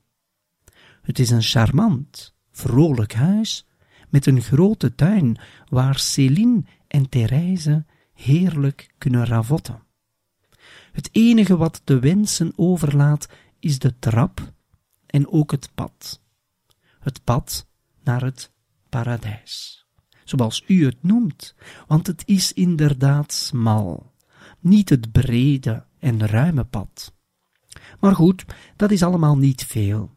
Het 1.02 1.18
is 1.18 1.30
een 1.30 1.42
charmant, 1.42 2.34
vrolijk 2.50 3.12
huis 3.12 3.66
met 4.08 4.26
een 4.26 4.40
grote 4.42 4.94
tuin 4.94 5.38
waar 5.68 5.98
Céline 5.98 6.64
en 6.88 7.08
Therese 7.08 7.84
heerlijk 8.12 8.94
kunnen 8.98 9.24
ravotten. 9.26 9.82
Het 10.92 11.08
enige 11.12 11.56
wat 11.56 11.80
de 11.84 11.98
wensen 11.98 12.52
overlaat 12.56 13.28
is 13.58 13.78
de 13.78 13.98
trap 13.98 14.52
en 15.06 15.28
ook 15.28 15.50
het 15.50 15.70
pad. 15.74 16.20
Het 17.00 17.24
pad 17.24 17.66
naar 18.02 18.22
het 18.22 18.52
paradijs, 18.88 19.86
zoals 20.24 20.64
u 20.66 20.84
het 20.84 21.02
noemt, 21.02 21.54
want 21.86 22.06
het 22.06 22.22
is 22.26 22.52
inderdaad 22.52 23.32
smal, 23.32 24.12
niet 24.60 24.88
het 24.88 25.12
brede 25.12 25.86
en 25.98 26.26
ruime 26.26 26.64
pad. 26.64 27.12
Maar 28.02 28.14
goed, 28.14 28.44
dat 28.76 28.90
is 28.90 29.02
allemaal 29.02 29.36
niet 29.36 29.64
veel. 29.64 30.14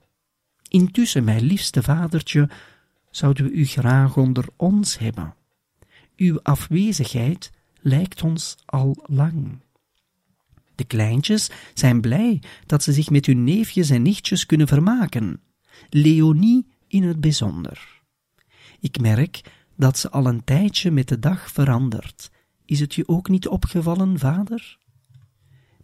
Intussen, 0.70 1.24
mijn 1.24 1.44
liefste 1.44 1.84
vadertje, 1.84 2.50
zouden 3.10 3.46
we 3.46 3.52
u 3.52 3.66
graag 3.66 4.18
onder 4.18 4.46
ons 4.56 4.98
hebben. 4.98 5.36
Uw 6.16 6.40
afwezigheid 6.42 7.52
lijkt 7.80 8.22
ons 8.22 8.56
al 8.66 9.04
lang. 9.06 9.60
De 10.76 10.84
kleintjes 10.84 11.50
zijn 11.74 12.02
blij 12.02 12.42
dat 12.66 12.84
ze 12.84 12.94
zich 12.94 13.10
met 13.10 13.26
hun 13.26 13.44
neefjes 13.44 13.90
en 13.90 14.02
nichtjes 14.02 14.46
kunnen 14.46 14.68
vermaken, 14.68 15.42
Leonie 15.90 16.68
in 16.88 17.04
het 17.04 17.20
bijzonder. 17.22 18.02
Ik 18.80 19.00
merk 19.00 19.42
dat 19.76 19.98
ze 19.98 20.12
al 20.12 20.26
een 20.26 20.44
tijdje 20.44 20.92
met 20.92 21.08
de 21.08 21.20
dag 21.20 21.52
verandert. 21.52 22.32
Is 22.66 22.80
het 22.80 22.96
je 22.96 23.08
ook 23.08 23.30
niet 23.30 23.48
opgevallen, 23.48 24.20
vader? 24.20 24.78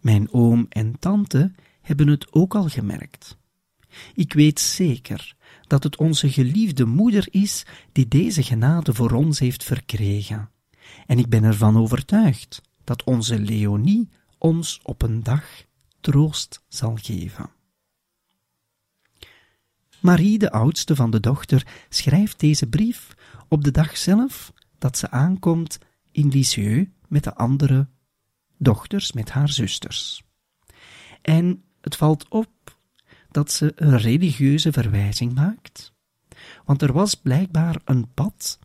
Mijn 0.00 0.32
oom 0.32 0.66
en 0.68 0.98
tante 0.98 1.52
hebben 1.82 2.08
het 2.08 2.32
ook 2.32 2.54
al 2.54 2.68
gemerkt. 2.68 3.36
Ik 4.14 4.32
weet 4.32 4.60
zeker 4.60 5.36
dat 5.66 5.82
het 5.82 5.96
onze 5.96 6.30
geliefde 6.30 6.84
moeder 6.84 7.26
is 7.30 7.64
die 7.92 8.08
deze 8.08 8.42
genade 8.42 8.94
voor 8.94 9.12
ons 9.12 9.38
heeft 9.38 9.64
verkregen. 9.64 10.50
En 11.06 11.18
ik 11.18 11.28
ben 11.28 11.44
ervan 11.44 11.76
overtuigd 11.76 12.62
dat 12.84 13.04
onze 13.04 13.38
Leonie 13.38 14.08
ons 14.38 14.80
op 14.82 15.02
een 15.02 15.22
dag 15.22 15.44
troost 16.00 16.64
zal 16.68 16.98
geven. 17.02 17.50
Marie, 20.00 20.38
de 20.38 20.50
oudste 20.50 20.96
van 20.96 21.10
de 21.10 21.20
dochter, 21.20 21.66
schrijft 21.88 22.40
deze 22.40 22.66
brief 22.66 23.14
op 23.48 23.64
de 23.64 23.70
dag 23.70 23.96
zelf 23.96 24.52
dat 24.78 24.98
ze 24.98 25.10
aankomt 25.10 25.78
in 26.12 26.28
Lisieux 26.28 26.90
met 27.08 27.24
de 27.24 27.34
andere 27.34 27.88
dochters, 28.58 29.12
met 29.12 29.30
haar 29.30 29.48
zusters. 29.48 30.22
En 31.22 31.64
het 31.82 31.96
valt 31.96 32.28
op 32.28 32.50
dat 33.30 33.50
ze 33.52 33.72
een 33.76 33.98
religieuze 33.98 34.72
verwijzing 34.72 35.34
maakt, 35.34 35.92
want 36.64 36.82
er 36.82 36.92
was 36.92 37.14
blijkbaar 37.14 37.80
een 37.84 38.12
pad 38.14 38.58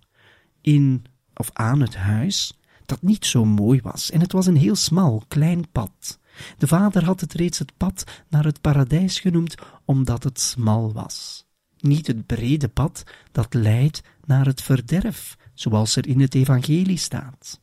in 0.62 1.06
of 1.34 1.50
aan 1.54 1.82
het 1.82 1.96
huis 1.96 2.54
dat 2.86 3.02
niet 3.02 3.26
zo 3.26 3.46
mooi 3.46 3.82
was, 3.82 4.12
en 4.12 4.20
het 4.20 4.32
was 4.32 4.46
een 4.46 4.58
heel 4.58 4.76
smal, 4.76 5.24
klein 5.28 5.72
pad. 5.72 6.20
De 6.58 6.68
vader 6.68 7.04
had 7.04 7.22
het 7.22 7.34
reeds 7.34 7.60
het 7.60 7.78
pad 7.78 8.04
naar 8.28 8.44
het 8.44 8.62
paradijs 8.62 9.20
genoemd, 9.20 9.56
omdat 9.86 10.24
het 10.24 10.40
smal 10.40 10.94
was. 10.94 11.46
Niet 11.80 12.08
het 12.08 12.26
brede 12.26 12.68
pad 12.68 13.04
dat 13.32 13.54
leidt 13.54 14.02
naar 14.26 14.46
het 14.46 14.62
verderf, 14.62 15.38
zoals 15.54 15.96
er 15.96 16.08
in 16.08 16.20
het 16.20 16.36
evangelie 16.36 16.98
staat. 16.98 17.62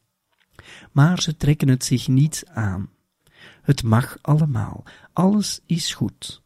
Maar 0.93 1.23
ze 1.23 1.37
trekken 1.37 1.69
het 1.69 1.85
zich 1.85 2.09
niet 2.09 2.45
aan. 2.53 2.89
Het 3.65 3.83
mag 3.83 4.19
allemaal, 4.21 4.85
alles 5.13 5.61
is 5.67 5.95
goed. 5.95 6.43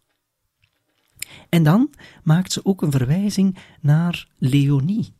En 1.48 1.62
dan 1.62 1.90
maakt 2.22 2.52
ze 2.52 2.64
ook 2.64 2.82
een 2.82 2.90
verwijzing 2.90 3.58
naar 3.80 4.28
Leonie. 4.36 5.14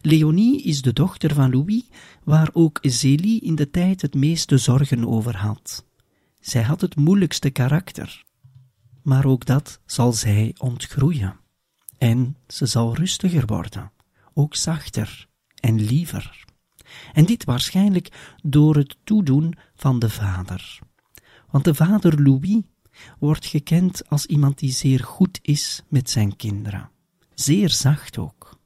Leonie 0.00 0.62
is 0.62 0.82
de 0.82 0.92
dochter 0.92 1.34
van 1.34 1.50
Louis, 1.50 1.82
waar 2.24 2.50
ook 2.52 2.78
Zélie 2.82 3.40
in 3.40 3.54
de 3.54 3.70
tijd 3.70 4.02
het 4.02 4.14
meeste 4.14 4.58
zorgen 4.58 5.08
over 5.08 5.36
had. 5.36 5.84
Zij 6.40 6.62
had 6.62 6.80
het 6.80 6.96
moeilijkste 6.96 7.50
karakter. 7.50 8.24
Maar 9.02 9.24
ook 9.24 9.46
dat 9.46 9.80
zal 9.86 10.12
zij 10.12 10.54
ontgroeien. 10.58 11.36
En 11.98 12.36
ze 12.46 12.66
zal 12.66 12.94
rustiger 12.94 13.46
worden, 13.46 13.92
ook 14.34 14.54
zachter 14.56 15.28
en 15.60 15.80
liever. 15.80 16.44
En 17.12 17.24
dit 17.24 17.44
waarschijnlijk 17.44 18.36
door 18.42 18.76
het 18.76 18.96
toedoen 19.04 19.54
van 19.74 19.98
de 19.98 20.10
vader. 20.10 20.78
Want 21.52 21.64
de 21.64 21.74
vader 21.74 22.22
Louis 22.22 22.60
wordt 23.18 23.46
gekend 23.46 24.08
als 24.08 24.26
iemand 24.26 24.58
die 24.58 24.72
zeer 24.72 25.00
goed 25.00 25.38
is 25.42 25.82
met 25.88 26.10
zijn 26.10 26.36
kinderen. 26.36 26.90
Zeer 27.34 27.70
zacht 27.70 28.18
ook. 28.18 28.58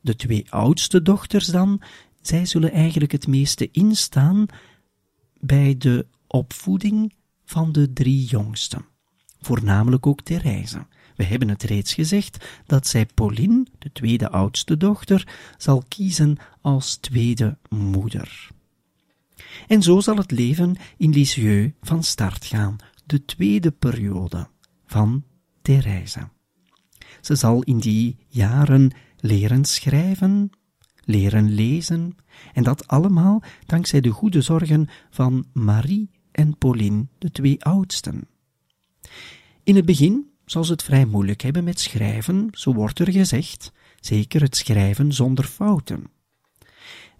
De 0.00 0.16
twee 0.16 0.46
oudste 0.50 1.02
dochters 1.02 1.46
dan, 1.46 1.82
zij 2.20 2.46
zullen 2.46 2.72
eigenlijk 2.72 3.12
het 3.12 3.26
meeste 3.26 3.70
instaan 3.70 4.46
bij 5.40 5.74
de 5.78 6.06
opvoeding 6.26 7.14
van 7.44 7.72
de 7.72 7.92
drie 7.92 8.24
jongsten, 8.24 8.84
voornamelijk 9.40 10.06
ook 10.06 10.20
Therese. 10.20 10.86
We 11.16 11.24
hebben 11.24 11.48
het 11.48 11.62
reeds 11.62 11.94
gezegd 11.94 12.62
dat 12.66 12.86
zij 12.86 13.06
Pauline, 13.06 13.66
de 13.78 13.92
tweede 13.92 14.30
oudste 14.30 14.76
dochter, 14.76 15.28
zal 15.56 15.82
kiezen 15.88 16.36
als 16.60 16.96
tweede 16.96 17.58
moeder. 17.68 18.50
En 19.66 19.82
zo 19.82 20.00
zal 20.00 20.16
het 20.16 20.30
leven 20.30 20.76
in 20.96 21.10
Lisieux 21.10 21.72
van 21.80 22.02
start 22.02 22.44
gaan, 22.44 22.76
de 23.06 23.24
tweede 23.24 23.70
periode 23.70 24.48
van 24.86 25.24
Therese. 25.62 26.28
Ze 27.20 27.34
zal 27.34 27.62
in 27.62 27.78
die 27.78 28.16
jaren 28.28 28.90
leren 29.16 29.64
schrijven, 29.64 30.50
leren 31.04 31.54
lezen, 31.54 32.16
en 32.52 32.62
dat 32.62 32.86
allemaal 32.88 33.42
dankzij 33.66 34.00
de 34.00 34.10
goede 34.10 34.40
zorgen 34.40 34.88
van 35.10 35.44
Marie 35.52 36.10
en 36.32 36.58
Pauline, 36.58 37.06
de 37.18 37.30
twee 37.30 37.64
oudsten. 37.64 38.28
In 39.64 39.76
het 39.76 39.84
begin 39.84 40.30
zal 40.44 40.64
ze 40.64 40.72
het 40.72 40.82
vrij 40.82 41.04
moeilijk 41.06 41.40
hebben 41.40 41.64
met 41.64 41.80
schrijven, 41.80 42.48
zo 42.52 42.74
wordt 42.74 42.98
er 42.98 43.12
gezegd, 43.12 43.72
zeker 44.00 44.40
het 44.40 44.56
schrijven 44.56 45.12
zonder 45.12 45.44
fouten. 45.44 46.06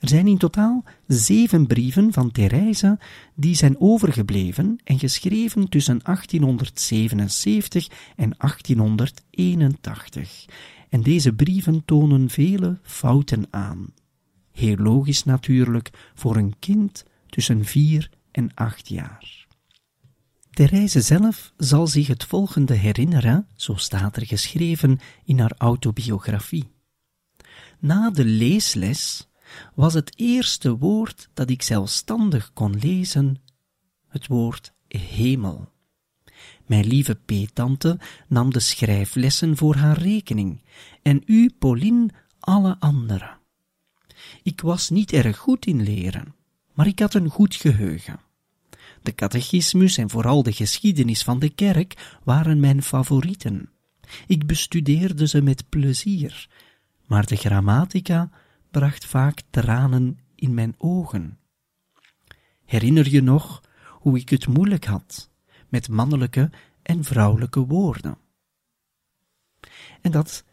Er 0.03 0.09
zijn 0.09 0.27
in 0.27 0.39
totaal 0.39 0.85
zeven 1.07 1.67
brieven 1.67 2.13
van 2.13 2.31
Therese 2.31 2.99
die 3.35 3.55
zijn 3.55 3.81
overgebleven 3.81 4.79
en 4.85 4.99
geschreven 4.99 5.69
tussen 5.69 6.01
1877 6.03 7.89
en 8.17 8.35
1881. 8.39 10.45
En 10.89 11.03
deze 11.03 11.33
brieven 11.33 11.85
tonen 11.85 12.31
vele 12.31 12.79
fouten 12.83 13.47
aan. 13.51 13.93
Heel 14.53 14.77
logisch 14.77 15.25
natuurlijk 15.25 15.91
voor 16.15 16.37
een 16.37 16.55
kind 16.59 17.05
tussen 17.29 17.65
vier 17.65 18.11
en 18.31 18.51
acht 18.55 18.89
jaar. 18.89 19.47
Therese 20.51 21.01
zelf 21.01 21.53
zal 21.57 21.87
zich 21.87 22.07
het 22.07 22.25
volgende 22.25 22.75
herinneren, 22.75 23.47
zo 23.55 23.75
staat 23.75 24.17
er 24.17 24.27
geschreven 24.27 24.99
in 25.25 25.39
haar 25.39 25.55
autobiografie. 25.59 26.71
Na 27.79 28.11
de 28.11 28.25
leesles 28.25 29.31
was 29.75 29.95
het 29.95 30.13
eerste 30.17 30.79
woord 30.79 31.29
dat 31.35 31.51
ik 31.51 31.63
zelfstandig 31.63 32.53
kon 32.53 32.79
lezen 32.79 33.43
het 34.13 34.27
woord 34.27 34.73
hemel. 34.89 35.71
Mijn 36.67 36.87
lieve 36.87 37.15
peetante 37.15 37.99
nam 38.29 38.53
de 38.53 38.61
schrijflessen 38.61 39.57
voor 39.57 39.75
haar 39.75 39.99
rekening 39.99 40.63
en 41.03 41.23
u, 41.27 41.51
Pauline, 41.59 42.09
alle 42.41 42.77
anderen. 42.79 43.39
Ik 44.43 44.61
was 44.61 44.91
niet 44.91 45.13
erg 45.13 45.39
goed 45.39 45.67
in 45.67 45.83
leren, 45.83 46.35
maar 46.73 46.87
ik 46.87 46.99
had 46.99 47.15
een 47.15 47.29
goed 47.29 47.55
geheugen. 47.55 48.21
De 49.03 49.15
catechismus 49.15 49.97
en 49.97 50.11
vooral 50.11 50.43
de 50.43 50.53
geschiedenis 50.53 51.23
van 51.23 51.39
de 51.39 51.49
kerk 51.49 52.19
waren 52.25 52.61
mijn 52.61 52.83
favorieten. 52.83 53.71
Ik 54.27 54.47
bestudeerde 54.47 55.27
ze 55.27 55.43
met 55.43 55.69
plezier, 55.69 56.49
maar 57.07 57.27
de 57.27 57.37
grammatica 57.37 58.31
bracht 58.73 59.05
vaak 59.05 59.43
tranen 59.51 60.19
in 60.35 60.55
mijn 60.55 60.75
ogen. 60.79 61.39
Herinner 62.65 63.09
je 63.09 63.23
nog 63.23 63.61
hoe 63.89 64.19
ik 64.19 64.29
het 64.29 64.47
moeilijk 64.47 64.85
had 64.85 65.31
met 65.69 65.89
mannelijke 65.89 66.51
en 66.83 67.05
vrouwelijke 67.05 67.61
woorden? 67.61 68.19
En 70.01 70.11
dat 70.11 70.45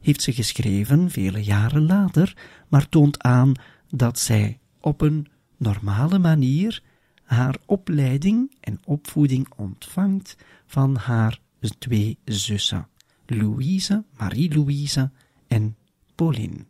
heeft 0.00 0.22
ze 0.22 0.32
geschreven 0.32 1.10
vele 1.10 1.44
jaren 1.44 1.86
later, 1.86 2.36
maar 2.68 2.88
toont 2.88 3.22
aan 3.22 3.52
dat 3.88 4.18
zij 4.18 4.60
op 4.80 5.00
een 5.00 5.26
normale 5.56 6.18
manier 6.18 6.82
haar 7.22 7.56
opleiding 7.66 8.56
en 8.60 8.80
opvoeding 8.84 9.48
ontvangt 9.56 10.36
van 10.66 10.96
haar 10.96 11.40
twee 11.78 12.18
zussen, 12.24 12.88
Louise, 13.26 14.04
Marie-Louise 14.16 15.10
en 15.48 15.76
Pauline. 16.14 16.66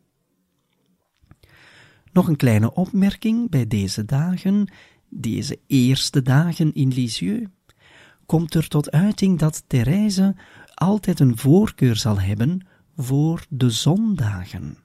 Nog 2.15 2.29
een 2.29 2.37
kleine 2.37 2.75
opmerking 2.75 3.51
bij 3.51 3.67
deze 3.67 4.05
dagen, 4.05 4.73
deze 5.09 5.59
eerste 5.67 6.23
dagen 6.23 6.75
in 6.75 6.89
Lisieux, 6.89 7.49
komt 8.27 8.55
er 8.55 8.69
tot 8.69 8.91
uiting 8.91 9.39
dat 9.39 9.65
Therese 9.67 10.35
altijd 10.75 11.21
een 11.21 11.39
voorkeur 11.39 11.97
zal 11.97 12.21
hebben 12.21 12.67
voor 12.97 13.47
de 13.49 13.71
zondagen. 13.71 14.79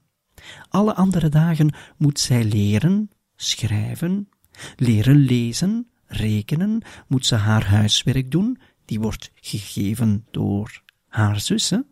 Alle 0.70 0.96
andere 0.96 1.30
dagen 1.30 1.74
moet 1.98 2.20
zij 2.20 2.44
leren, 2.44 3.10
schrijven, 3.36 4.30
leren 4.76 5.18
lezen, 5.18 5.88
rekenen, 6.06 6.82
moet 7.08 7.26
ze 7.26 7.36
haar 7.36 7.66
huiswerk 7.66 8.32
doen, 8.32 8.60
die 8.86 9.00
wordt 9.00 9.32
gegeven 9.36 10.26
door 10.32 10.84
haar 11.08 11.40
zussen, 11.40 11.86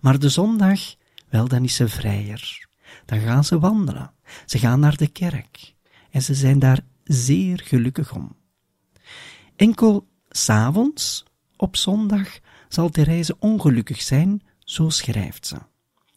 maar 0.00 0.18
de 0.18 0.28
zondag, 0.28 0.80
wel 1.28 1.48
dan 1.48 1.64
is 1.64 1.74
ze 1.74 1.88
vrijer. 1.88 2.68
Dan 3.04 3.18
gaan 3.18 3.44
ze 3.44 3.58
wandelen, 3.58 4.14
ze 4.44 4.58
gaan 4.58 4.80
naar 4.80 4.96
de 4.96 5.08
kerk 5.08 5.74
en 6.10 6.22
ze 6.22 6.34
zijn 6.34 6.58
daar 6.58 6.80
zeer 7.04 7.60
gelukkig 7.64 8.14
om. 8.14 8.36
Enkel 9.56 10.06
s'avonds, 10.28 11.24
op 11.56 11.76
zondag, 11.76 12.38
zal 12.68 12.88
Therese 12.88 13.36
ongelukkig 13.38 14.02
zijn, 14.02 14.42
zo 14.58 14.88
schrijft 14.88 15.46
ze. 15.46 15.56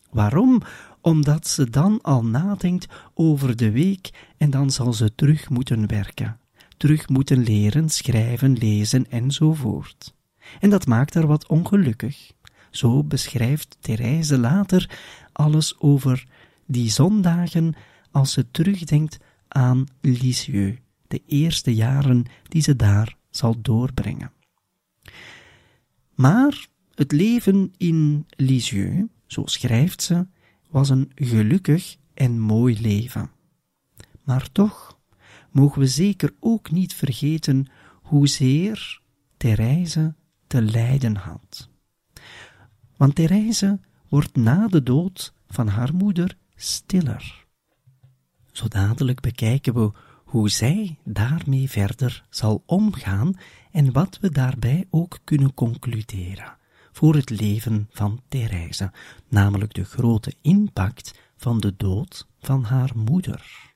Waarom? 0.10 0.62
Omdat 1.02 1.48
ze 1.48 1.70
dan 1.70 2.02
al 2.02 2.26
nadenkt 2.26 2.88
over 3.14 3.56
de 3.56 3.72
week 3.72 4.10
en 4.38 4.50
dan 4.50 4.72
zal 4.72 4.94
ze 4.94 5.16
terug 5.16 5.50
moeten 5.50 5.88
werken, 5.88 6.40
terug 6.78 7.10
moeten 7.10 7.44
leren, 7.44 7.90
schrijven, 7.90 8.54
lezen 8.54 9.12
enzovoort. 9.12 10.14
En 10.60 10.70
dat 10.70 10.88
maakt 10.88 11.14
haar 11.14 11.28
wat 11.28 11.48
ongelukkig. 11.48 12.32
Zo 12.72 13.04
beschrijft 13.04 13.78
Therese 13.80 14.38
later 14.38 14.90
alles 15.32 15.80
over 15.80 16.28
die 16.66 16.90
zondagen 16.90 17.74
als 18.12 18.32
ze 18.32 18.52
terugdenkt 18.52 19.18
aan 19.48 19.86
Lisieux, 20.02 20.80
de 21.08 21.22
eerste 21.26 21.76
jaren 21.76 22.26
die 22.48 22.62
ze 22.62 22.76
daar 22.76 23.18
zal 23.30 23.62
doorbrengen. 23.62 24.32
Maar 26.16 26.68
het 26.94 27.12
leven 27.12 27.74
in 27.78 28.26
Lisieux, 28.30 29.12
zo 29.26 29.46
schrijft 29.46 30.02
ze, 30.02 30.28
was 30.70 30.90
een 30.90 31.12
gelukkig 31.16 31.98
en 32.14 32.40
mooi 32.40 32.82
leven. 32.82 33.32
Maar 34.24 34.52
toch 34.52 35.00
mogen 35.52 35.80
we 35.80 35.88
zeker 35.88 36.34
ook 36.40 36.72
niet 36.72 36.94
vergeten 36.94 37.68
hoezeer 38.02 39.02
Therese 39.38 40.16
te 40.48 40.62
lijden 40.62 41.16
had. 41.16 41.70
Want 42.98 43.16
Therese 43.16 43.80
wordt 44.10 44.36
na 44.36 44.68
de 44.68 44.84
dood 44.84 45.34
van 45.48 45.68
haar 45.68 45.96
moeder 45.96 46.38
stiller. 46.56 47.39
Zo 48.60 48.68
dadelijk 48.68 49.20
bekijken 49.20 49.74
we 49.74 49.92
hoe 50.24 50.50
zij 50.50 50.98
daarmee 51.04 51.70
verder 51.70 52.24
zal 52.30 52.64
omgaan 52.66 53.34
en 53.72 53.92
wat 53.92 54.18
we 54.22 54.32
daarbij 54.32 54.86
ook 54.90 55.20
kunnen 55.24 55.54
concluderen 55.54 56.58
voor 56.92 57.16
het 57.16 57.30
leven 57.30 57.88
van 57.92 58.22
Therese, 58.28 58.92
namelijk 59.28 59.74
de 59.74 59.84
grote 59.84 60.34
impact 60.42 61.20
van 61.38 61.60
de 61.60 61.74
dood 61.78 62.28
van 62.40 62.64
haar 62.64 62.92
moeder. 62.96 63.69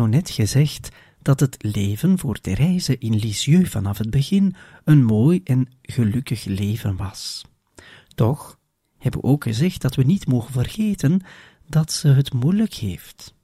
Zo 0.00 0.06
net 0.06 0.30
gezegd 0.30 0.88
dat 1.22 1.40
het 1.40 1.56
leven 1.58 2.18
voor 2.18 2.40
Therese 2.40 2.98
in 2.98 3.16
Lisieux 3.16 3.70
vanaf 3.70 3.98
het 3.98 4.10
begin 4.10 4.54
een 4.84 5.04
mooi 5.04 5.40
en 5.44 5.68
gelukkig 5.82 6.44
leven 6.44 6.96
was. 6.96 7.44
Toch 8.14 8.58
hebben 8.98 9.20
we 9.20 9.26
ook 9.26 9.42
gezegd 9.42 9.80
dat 9.80 9.94
we 9.94 10.02
niet 10.02 10.26
mogen 10.26 10.52
vergeten 10.52 11.20
dat 11.68 11.92
ze 11.92 12.08
het 12.08 12.32
moeilijk 12.32 12.74
heeft. 12.74 13.34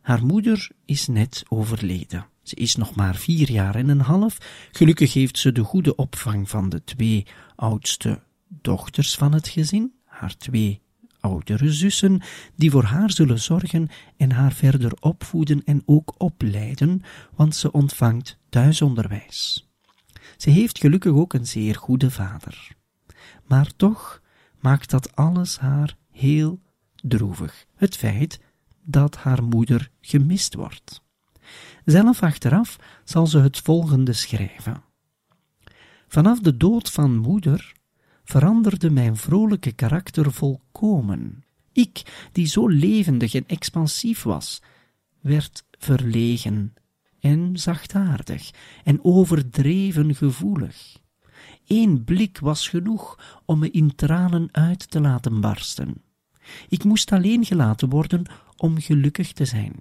Haar 0.00 0.24
moeder 0.24 0.68
is 0.84 1.06
net 1.06 1.42
overleden. 1.48 2.26
Ze 2.42 2.54
is 2.54 2.76
nog 2.76 2.94
maar 2.94 3.14
vier 3.14 3.50
jaar 3.50 3.74
en 3.74 3.88
een 3.88 4.00
half. 4.00 4.38
Gelukkig 4.72 5.12
heeft 5.12 5.38
ze 5.38 5.52
de 5.52 5.62
goede 5.62 5.96
opvang 5.96 6.48
van 6.50 6.68
de 6.68 6.84
twee 6.84 7.26
oudste 7.56 8.22
dochters 8.48 9.14
van 9.14 9.32
het 9.32 9.48
gezin, 9.48 9.92
haar 10.04 10.36
twee 10.36 10.80
oudere 11.24 11.72
zussen, 11.72 12.20
die 12.56 12.70
voor 12.70 12.84
haar 12.84 13.10
zullen 13.10 13.40
zorgen 13.40 13.88
en 14.16 14.30
haar 14.30 14.52
verder 14.52 14.92
opvoeden 15.00 15.64
en 15.64 15.82
ook 15.84 16.14
opleiden, 16.18 17.02
want 17.34 17.56
ze 17.56 17.72
ontvangt 17.72 18.38
thuisonderwijs. 18.48 19.68
Ze 20.36 20.50
heeft 20.50 20.78
gelukkig 20.78 21.12
ook 21.12 21.32
een 21.32 21.46
zeer 21.46 21.74
goede 21.74 22.10
vader. 22.10 22.76
Maar 23.44 23.76
toch 23.76 24.20
maakt 24.60 24.90
dat 24.90 25.16
alles 25.16 25.58
haar 25.58 25.96
heel 26.10 26.60
droevig, 26.94 27.66
het 27.74 27.96
feit 27.96 28.40
dat 28.84 29.16
haar 29.16 29.42
moeder 29.42 29.90
gemist 30.00 30.54
wordt. 30.54 31.02
Zelf 31.84 32.22
achteraf 32.22 32.76
zal 33.04 33.26
ze 33.26 33.38
het 33.38 33.58
volgende 33.58 34.12
schrijven. 34.12 34.82
Vanaf 36.08 36.40
de 36.40 36.56
dood 36.56 36.90
van 36.90 37.16
moeder 37.16 37.72
veranderde 38.24 38.90
mijn 38.90 39.16
vrolijke 39.16 39.72
karakter 39.72 40.32
volkomen. 40.32 41.44
Ik, 41.72 42.28
die 42.32 42.46
zo 42.46 42.68
levendig 42.68 43.34
en 43.34 43.46
expansief 43.46 44.22
was, 44.22 44.62
werd 45.20 45.64
verlegen 45.78 46.74
en 47.20 47.50
zachtaardig 47.58 48.50
en 48.84 49.04
overdreven 49.04 50.14
gevoelig. 50.14 50.96
Eén 51.66 52.04
blik 52.04 52.38
was 52.38 52.68
genoeg 52.68 53.40
om 53.44 53.58
me 53.58 53.70
in 53.70 53.94
tranen 53.94 54.48
uit 54.52 54.90
te 54.90 55.00
laten 55.00 55.40
barsten. 55.40 56.02
Ik 56.68 56.84
moest 56.84 57.12
alleen 57.12 57.44
gelaten 57.44 57.88
worden 57.88 58.26
om 58.56 58.80
gelukkig 58.80 59.32
te 59.32 59.44
zijn. 59.44 59.74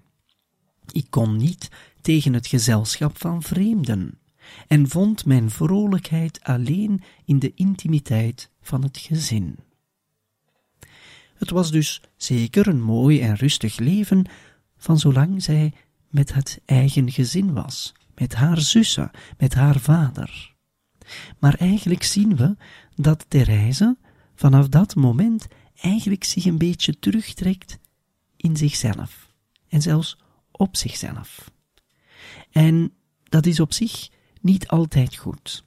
Ik 0.92 1.06
kon 1.10 1.38
niet 1.38 1.70
tegen 2.02 2.34
het 2.34 2.48
gezelschap 2.48 3.18
van 3.18 3.42
vreemden 3.42 4.18
en 4.68 4.90
vond 4.90 5.26
mijn 5.26 5.50
vrolijkheid 5.50 6.40
alleen 6.44 7.02
in 7.26 7.40
de 7.40 7.54
intimiteit 7.54 8.50
van 8.62 8.84
het 8.84 8.98
gezin. 8.98 9.56
Het 11.36 11.50
was 11.50 11.72
dus 11.72 12.02
zeker 12.16 12.68
een 12.68 12.82
mooi 12.82 13.22
en 13.22 13.36
rustig 13.36 13.78
leven, 13.78 14.26
van 14.78 15.00
zolang 15.00 15.44
zij 15.44 15.74
met 16.10 16.34
het 16.34 16.62
eigen 16.66 17.12
gezin 17.12 17.54
was, 17.54 17.94
met 18.16 18.36
haar 18.36 18.60
zussen, 18.60 19.12
met 19.38 19.54
haar 19.54 19.80
vader. 19.80 20.56
Maar 21.40 21.56
eigenlijk 21.56 22.04
zien 22.04 22.36
we 22.36 22.56
dat 22.96 23.26
Therese 23.28 23.98
vanaf 24.36 24.68
dat 24.68 24.96
moment 24.96 25.48
eigenlijk 25.76 26.24
zich 26.24 26.46
een 26.46 26.58
beetje 26.58 27.00
terugtrekt 27.00 27.80
in 28.38 28.58
zichzelf 28.58 29.34
en 29.68 29.82
zelfs 29.82 30.18
op 30.52 30.76
zichzelf. 30.76 31.52
En 32.52 32.94
dat 33.24 33.46
is 33.46 33.60
op 33.60 33.74
zich 33.74 34.10
niet 34.44 34.68
altijd 34.68 35.16
goed, 35.16 35.66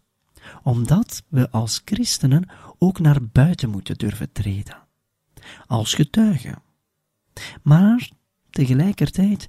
omdat 0.63 1.23
we 1.29 1.51
als 1.51 1.83
christenen 1.85 2.49
ook 2.79 2.99
naar 2.99 3.23
buiten 3.23 3.71
moeten 3.71 3.99
durven 3.99 4.33
treden, 4.33 4.79
als 5.67 5.95
getuigen. 5.95 6.63
Maar 7.63 8.11
tegelijkertijd 8.51 9.49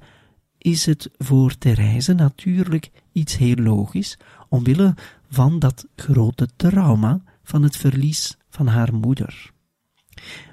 is 0.58 0.86
het 0.86 1.10
voor 1.18 1.58
Therese 1.58 2.14
natuurlijk 2.14 2.92
iets 3.12 3.38
heel 3.38 3.56
logisch, 3.56 4.18
omwille 4.50 4.96
van 5.30 5.60
dat 5.60 5.88
grote 5.96 6.48
trauma 6.56 7.22
van 7.44 7.64
het 7.64 7.78
verlies 7.78 8.38
van 8.50 8.68
haar 8.68 8.94
moeder. 8.94 9.52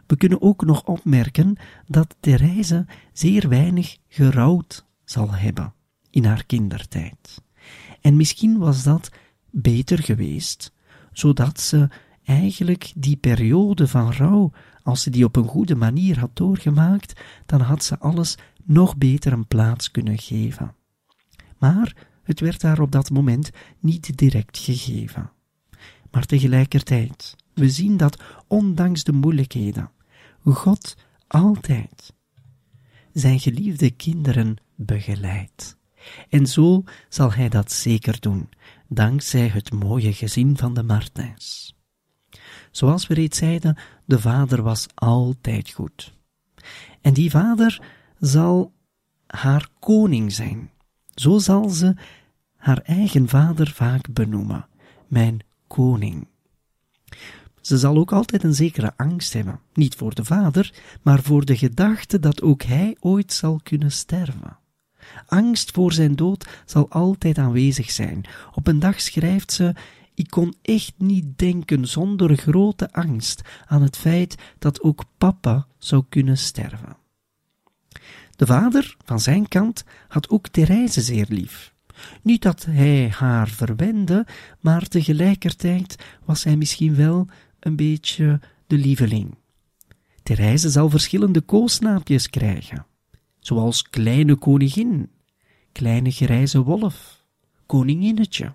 We 0.06 0.16
kunnen 0.16 0.42
ook 0.42 0.64
nog 0.64 0.84
opmerken 0.84 1.56
dat 1.86 2.16
Therese 2.20 2.86
zeer 3.12 3.48
weinig 3.48 3.96
gerouwd 4.08 4.86
zal 5.04 5.30
hebben 5.30 5.74
in 6.10 6.24
haar 6.24 6.44
kindertijd. 6.44 7.42
En 8.04 8.16
misschien 8.16 8.58
was 8.58 8.82
dat 8.82 9.10
beter 9.50 10.02
geweest, 10.02 10.72
zodat 11.12 11.60
ze 11.60 11.88
eigenlijk 12.24 12.92
die 12.96 13.16
periode 13.16 13.88
van 13.88 14.12
rouw, 14.12 14.52
als 14.82 15.02
ze 15.02 15.10
die 15.10 15.24
op 15.24 15.36
een 15.36 15.48
goede 15.48 15.74
manier 15.74 16.18
had 16.18 16.36
doorgemaakt, 16.36 17.20
dan 17.46 17.60
had 17.60 17.84
ze 17.84 17.98
alles 17.98 18.38
nog 18.64 18.96
beter 18.96 19.32
een 19.32 19.46
plaats 19.46 19.90
kunnen 19.90 20.18
geven. 20.18 20.74
Maar 21.58 22.06
het 22.22 22.40
werd 22.40 22.62
haar 22.62 22.80
op 22.80 22.92
dat 22.92 23.10
moment 23.10 23.50
niet 23.80 24.18
direct 24.18 24.58
gegeven. 24.58 25.30
Maar 26.10 26.26
tegelijkertijd, 26.26 27.36
we 27.54 27.70
zien 27.70 27.96
dat 27.96 28.22
ondanks 28.46 29.04
de 29.04 29.12
moeilijkheden, 29.12 29.90
God 30.42 30.96
altijd 31.26 32.14
zijn 33.12 33.40
geliefde 33.40 33.90
kinderen 33.90 34.56
begeleidt. 34.74 35.82
En 36.28 36.46
zo 36.46 36.84
zal 37.08 37.32
hij 37.32 37.48
dat 37.48 37.72
zeker 37.72 38.20
doen, 38.20 38.48
dankzij 38.88 39.48
het 39.48 39.72
mooie 39.72 40.12
gezin 40.12 40.56
van 40.56 40.74
de 40.74 40.82
Martins. 40.82 41.76
Zoals 42.70 43.06
we 43.06 43.14
reeds 43.14 43.38
zeiden, 43.38 43.78
de 44.04 44.20
vader 44.20 44.62
was 44.62 44.86
altijd 44.94 45.70
goed. 45.70 46.14
En 47.00 47.12
die 47.12 47.30
vader 47.30 47.82
zal 48.18 48.72
haar 49.26 49.68
koning 49.78 50.32
zijn. 50.32 50.70
Zo 51.14 51.38
zal 51.38 51.68
ze 51.68 51.94
haar 52.56 52.78
eigen 52.78 53.28
vader 53.28 53.70
vaak 53.70 54.12
benoemen, 54.12 54.66
mijn 55.08 55.40
koning. 55.66 56.28
Ze 57.60 57.78
zal 57.78 57.96
ook 57.96 58.12
altijd 58.12 58.42
een 58.42 58.54
zekere 58.54 58.92
angst 58.96 59.32
hebben, 59.32 59.60
niet 59.72 59.94
voor 59.94 60.14
de 60.14 60.24
vader, 60.24 60.74
maar 61.02 61.22
voor 61.22 61.44
de 61.44 61.56
gedachte 61.56 62.18
dat 62.18 62.42
ook 62.42 62.62
hij 62.62 62.96
ooit 63.00 63.32
zal 63.32 63.60
kunnen 63.62 63.92
sterven. 63.92 64.58
Angst 65.26 65.70
voor 65.70 65.92
zijn 65.92 66.16
dood 66.16 66.46
zal 66.64 66.90
altijd 66.90 67.38
aanwezig 67.38 67.90
zijn. 67.90 68.24
Op 68.52 68.66
een 68.66 68.78
dag 68.78 69.00
schrijft 69.00 69.52
ze: 69.52 69.74
Ik 70.14 70.30
kon 70.30 70.54
echt 70.62 70.94
niet 70.98 71.38
denken 71.38 71.86
zonder 71.86 72.36
grote 72.36 72.92
angst 72.92 73.42
aan 73.66 73.82
het 73.82 73.96
feit 73.96 74.34
dat 74.58 74.82
ook 74.82 75.04
papa 75.18 75.66
zou 75.78 76.04
kunnen 76.08 76.38
sterven. 76.38 76.96
De 78.36 78.46
vader, 78.46 78.96
van 79.04 79.20
zijn 79.20 79.48
kant, 79.48 79.84
had 80.08 80.30
ook 80.30 80.48
Therese 80.48 81.00
zeer 81.00 81.26
lief. 81.28 81.74
Niet 82.22 82.42
dat 82.42 82.64
hij 82.64 83.08
haar 83.08 83.48
verwende, 83.48 84.26
maar 84.60 84.88
tegelijkertijd 84.88 85.96
was 86.24 86.44
hij 86.44 86.56
misschien 86.56 86.94
wel 86.94 87.26
een 87.60 87.76
beetje 87.76 88.40
de 88.66 88.76
lieveling. 88.76 89.36
Therese 90.22 90.70
zal 90.70 90.90
verschillende 90.90 91.40
koosnaapjes 91.40 92.30
krijgen, 92.30 92.86
zoals 93.46 93.82
kleine 93.82 94.34
koningin, 94.34 95.10
kleine 95.72 96.10
grijze 96.10 96.62
wolf, 96.62 97.24
koninginnetje. 97.66 98.54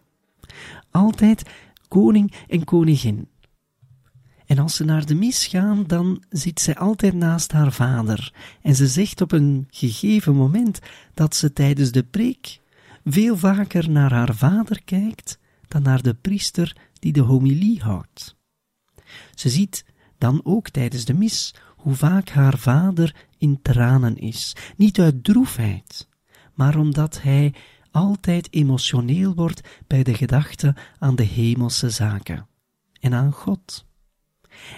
Altijd 0.92 1.50
koning 1.88 2.34
en 2.48 2.64
koningin. 2.64 3.28
En 4.46 4.60
als 4.60 4.76
ze 4.76 4.84
naar 4.84 5.06
de 5.06 5.16
mis 5.16 5.48
gaan, 5.48 5.84
dan 5.88 6.24
zit 6.30 6.60
zij 6.60 6.76
altijd 6.76 7.14
naast 7.14 7.52
haar 7.52 7.72
vader, 7.72 8.34
en 8.62 8.76
ze 8.76 8.88
zegt 8.88 9.22
op 9.22 9.32
een 9.32 9.68
gegeven 9.70 10.36
moment 10.36 10.80
dat 11.14 11.36
ze 11.36 11.54
tijdens 11.54 11.92
de 11.92 12.04
preek 12.04 12.60
veel 13.04 13.38
vaker 13.38 13.90
naar 13.90 14.14
haar 14.14 14.36
vader 14.36 14.84
kijkt 14.84 15.40
dan 15.68 15.82
naar 15.82 16.02
de 16.02 16.14
priester 16.14 16.76
die 16.94 17.12
de 17.12 17.22
homilie 17.22 17.82
houdt. 17.82 18.36
Ze 19.34 19.50
ziet 19.50 19.86
dan 20.18 20.42
ook 20.44 20.70
tijdens 20.70 21.06
de 21.06 21.14
mis 21.14 21.56
hoe 21.80 21.96
vaak 21.96 22.30
haar 22.30 22.58
vader 22.58 23.16
in 23.38 23.60
tranen 23.62 24.18
is, 24.18 24.56
niet 24.78 25.00
uit 25.00 25.24
droefheid, 25.24 26.08
maar 26.54 26.78
omdat 26.78 27.22
hij 27.22 27.54
altijd 27.92 28.54
emotioneel 28.54 29.34
wordt 29.34 29.62
bij 29.88 30.04
de 30.04 30.14
gedachte 30.14 30.76
aan 31.00 31.16
de 31.16 31.24
hemelse 31.24 31.90
zaken 31.90 32.48
en 33.00 33.14
aan 33.14 33.32
God. 33.32 33.86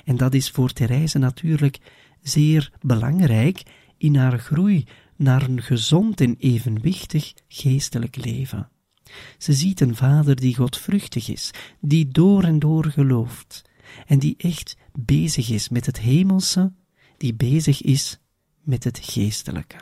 En 0.06 0.18
dat 0.18 0.34
is 0.34 0.52
voor 0.52 0.74
Therese 0.74 1.18
natuurlijk 1.18 1.80
zeer 2.22 2.72
belangrijk 2.82 3.64
in 3.98 4.16
haar 4.16 4.40
groei 4.40 4.88
naar 5.16 5.42
een 5.42 5.62
gezond 5.62 6.22
en 6.22 6.36
evenwichtig 6.40 7.34
geestelijk 7.48 8.26
leven. 8.26 8.70
Ze 9.38 9.54
ziet 9.54 9.82
een 9.82 9.96
vader 9.96 10.36
die 10.36 10.56
godvruchtig 10.56 11.30
is, 11.30 11.52
die 11.80 12.08
door 12.08 12.44
en 12.44 12.60
door 12.60 12.86
gelooft, 12.86 13.62
en 14.06 14.20
die 14.20 14.36
echt 14.38 14.78
bezig 14.94 15.50
is 15.50 15.70
met 15.70 15.86
het 15.86 16.00
hemelse, 16.00 16.74
die 17.22 17.34
bezig 17.34 17.82
is 17.82 18.20
met 18.62 18.84
het 18.84 19.00
geestelijke. 19.02 19.78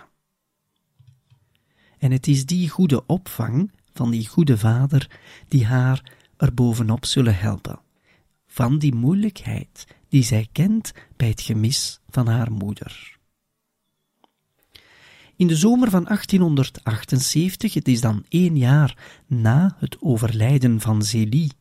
En 1.97 2.11
het 2.11 2.27
is 2.27 2.45
die 2.45 2.69
goede 2.69 3.05
opvang 3.05 3.71
van 3.93 4.11
die 4.11 4.27
goede 4.27 4.57
vader 4.57 5.19
die 5.47 5.65
haar 5.65 6.13
er 6.37 6.53
bovenop 6.53 7.05
zullen 7.05 7.37
helpen, 7.37 7.79
van 8.47 8.77
die 8.79 8.95
moeilijkheid 8.95 9.87
die 10.09 10.23
zij 10.23 10.47
kent 10.51 10.91
bij 11.15 11.27
het 11.27 11.41
gemis 11.41 11.99
van 12.09 12.27
haar 12.27 12.51
moeder. 12.51 13.17
In 15.35 15.47
de 15.47 15.55
zomer 15.55 15.89
van 15.89 16.03
1878, 16.03 17.73
het 17.73 17.87
is 17.87 18.01
dan 18.01 18.25
één 18.29 18.57
jaar 18.57 19.21
na 19.27 19.75
het 19.77 19.97
overlijden 20.01 20.79
van 20.79 21.03
Zélie, 21.03 21.51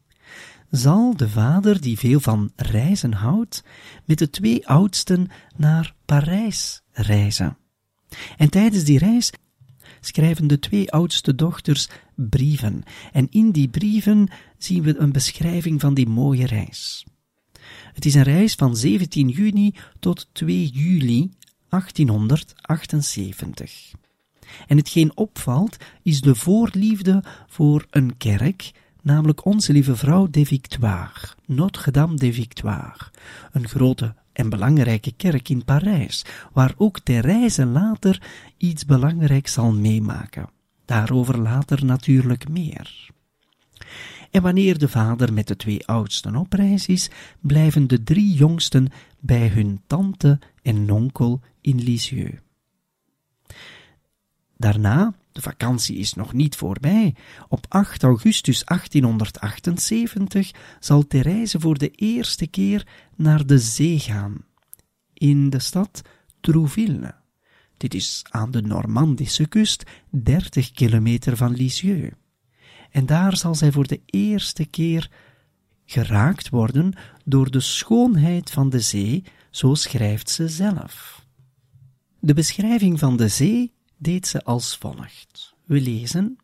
zal 0.71 1.17
de 1.17 1.29
vader, 1.29 1.81
die 1.81 1.99
veel 1.99 2.21
van 2.21 2.53
reizen 2.57 3.13
houdt, 3.13 3.65
met 4.05 4.19
de 4.19 4.31
twee 4.31 4.69
oudsten 4.69 5.29
naar 5.57 5.95
Parijs 6.05 6.83
reizen. 6.93 7.57
En 8.37 8.51
tijdens 8.51 8.85
die 8.85 8.99
reis 8.99 9.33
schrijven 10.01 10.47
de 10.47 10.59
twee 10.59 10.93
oudste 10.93 11.35
dochters 11.35 11.89
brieven. 12.15 12.83
En 13.13 13.27
in 13.31 13.51
die 13.51 13.69
brieven 13.69 14.29
zien 14.59 14.83
we 14.83 14.97
een 14.97 15.13
beschrijving 15.13 15.81
van 15.81 15.95
die 15.95 16.09
mooie 16.09 16.47
reis. 16.47 17.07
Het 17.93 18.05
is 18.05 18.15
een 18.15 18.23
reis 18.23 18.55
van 18.55 18.77
17 18.77 19.29
juni 19.29 19.75
tot 19.99 20.29
2 20.33 20.67
juli 20.67 21.31
1878. 21.69 23.93
En 24.67 24.77
hetgeen 24.77 25.17
opvalt 25.17 25.77
is 26.03 26.21
de 26.21 26.35
voorliefde 26.35 27.25
voor 27.47 27.87
een 27.91 28.17
kerk, 28.17 28.71
namelijk 29.09 29.45
Onze 29.45 29.73
Lieve 29.73 29.97
Vrouw 29.97 30.29
de 30.31 30.47
Victoire, 30.47 31.29
Notre-Dame 31.47 32.17
de 32.17 32.33
Victoire, 32.33 33.11
een 33.53 33.69
grote 33.69 34.15
en 34.33 34.49
belangrijke 34.49 35.13
kerk 35.13 35.49
in 35.49 35.65
Parijs, 35.65 36.25
waar 36.53 36.75
ook 36.77 37.01
Therese 37.01 37.67
later 37.67 38.23
iets 38.57 38.85
belangrijks 38.85 39.53
zal 39.53 39.73
meemaken. 39.73 40.49
Daarover 40.85 41.39
later 41.39 41.85
natuurlijk 41.85 42.49
meer. 42.49 43.11
En 44.31 44.43
wanneer 44.43 44.79
de 44.79 44.89
vader 44.89 45.33
met 45.33 45.49
de 45.49 45.57
twee 45.57 45.87
oudsten 45.87 46.37
op 46.37 46.53
reis 46.53 46.87
is, 46.87 47.11
blijven 47.41 47.87
de 47.87 48.03
drie 48.03 48.35
jongsten 48.35 48.89
bij 49.21 49.49
hun 49.49 49.81
tante 49.87 50.39
en 50.63 50.91
onkel 50.91 51.41
in 51.61 51.83
Lisieux. 51.83 52.41
Daarna, 54.57 55.15
de 55.39 55.45
vakantie 55.45 55.97
is 55.97 56.15
nog 56.15 56.33
niet 56.33 56.57
voorbij, 56.57 57.15
op 57.49 57.67
8 57.69 58.03
augustus 58.03 58.65
1878 58.65 60.51
zal 60.81 61.07
Therese 61.07 61.61
voor 61.61 61.79
de 61.79 61.91
eerste 61.91 62.47
keer 62.47 62.87
naar 63.17 63.47
de 63.47 63.59
zee 63.59 63.99
gaan, 63.99 64.45
in 65.15 65.51
de 65.51 65.59
stad 65.59 66.03
Trouville. 66.41 67.15
Dit 67.77 67.95
is 67.95 68.25
aan 68.31 68.51
de 68.51 68.63
Normandische 68.63 69.47
kust, 69.47 69.83
30 70.11 70.71
kilometer 70.71 71.37
van 71.37 71.53
Lisieux. 71.53 72.15
En 72.91 73.07
daar 73.07 73.37
zal 73.37 73.55
zij 73.55 73.73
voor 73.73 73.87
de 73.87 74.01
eerste 74.07 74.67
keer 74.67 75.11
geraakt 75.85 76.49
worden 76.49 76.93
door 77.25 77.51
de 77.51 77.61
schoonheid 77.61 78.51
van 78.51 78.71
de 78.71 78.81
zee, 78.81 79.25
zo 79.51 79.75
schrijft 79.75 80.31
ze 80.31 80.49
zelf. 80.49 81.25
De 82.21 82.35
beschrijving 82.35 82.99
van 82.99 83.17
de 83.17 83.29
zee 83.29 83.77
deed 83.99 84.27
ze 84.27 84.45
als 84.45 84.77
volgt. 84.77 85.55
We 85.65 85.81
lezen: 85.81 86.39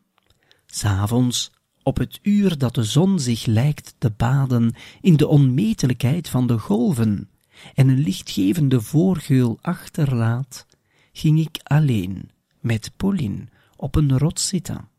S'avonds, 0.65 1.51
op 1.83 1.97
het 1.97 2.19
uur 2.21 2.57
dat 2.57 2.75
de 2.75 2.83
zon 2.83 3.19
zich 3.19 3.45
lijkt 3.45 3.95
te 3.97 4.11
baden 4.17 4.75
in 5.01 5.15
de 5.15 5.27
onmetelijkheid 5.27 6.29
van 6.29 6.47
de 6.47 6.59
golven 6.59 7.29
en 7.73 7.87
een 7.87 7.99
lichtgevende 7.99 8.81
voorgeul 8.81 9.57
achterlaat, 9.61 10.65
ging 11.11 11.39
ik 11.39 11.59
alleen 11.63 12.29
met 12.59 12.91
Pauline 12.97 13.47
op 13.75 13.95
een 13.95 14.17
rots 14.17 14.47
zitten. 14.47 14.89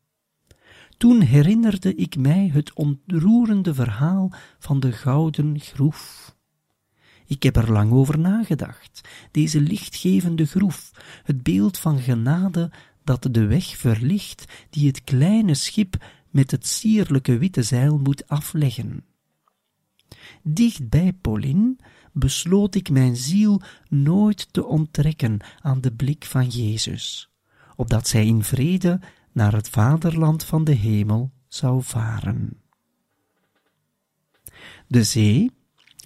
Toen 0.96 1.20
herinnerde 1.20 1.94
ik 1.94 2.16
mij 2.16 2.50
het 2.52 2.72
ontroerende 2.72 3.74
verhaal 3.74 4.32
van 4.58 4.80
de 4.80 4.92
gouden 4.92 5.60
groef. 5.60 6.34
Ik 7.26 7.42
heb 7.42 7.56
er 7.56 7.72
lang 7.72 7.92
over 7.92 8.18
nagedacht. 8.18 9.00
Deze 9.30 9.60
lichtgevende 9.60 10.46
groef, 10.46 10.90
het 11.22 11.42
beeld 11.42 11.78
van 11.78 11.98
genade 11.98 12.70
dat 13.04 13.28
de 13.30 13.46
weg 13.46 13.76
verlicht 13.76 14.44
die 14.70 14.86
het 14.86 15.04
kleine 15.04 15.54
schip 15.54 16.04
met 16.30 16.50
het 16.50 16.66
sierlijke 16.66 17.38
witte 17.38 17.62
zeil 17.62 17.98
moet 17.98 18.28
afleggen. 18.28 19.04
Dicht 20.42 20.88
bij 20.88 21.12
Pauline 21.12 21.76
besloot 22.12 22.74
ik 22.74 22.90
mijn 22.90 23.16
ziel 23.16 23.60
nooit 23.88 24.52
te 24.52 24.64
onttrekken 24.64 25.38
aan 25.60 25.80
de 25.80 25.92
blik 25.92 26.24
van 26.24 26.48
Jezus, 26.48 27.30
opdat 27.76 28.08
zij 28.08 28.26
in 28.26 28.44
vrede 28.44 29.00
naar 29.32 29.52
het 29.52 29.68
vaderland 29.68 30.44
van 30.44 30.64
de 30.64 30.72
hemel 30.72 31.32
zou 31.48 31.82
varen. 31.82 32.60
De 34.86 35.04
zee, 35.04 35.50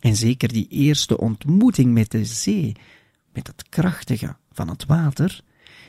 en 0.00 0.16
zeker 0.16 0.52
die 0.52 0.68
eerste 0.68 1.18
ontmoeting 1.18 1.92
met 1.92 2.10
de 2.10 2.24
zee, 2.24 2.76
met 3.32 3.46
het 3.46 3.68
krachtige 3.68 4.36
van 4.52 4.68
het 4.68 4.86
water, 4.86 5.40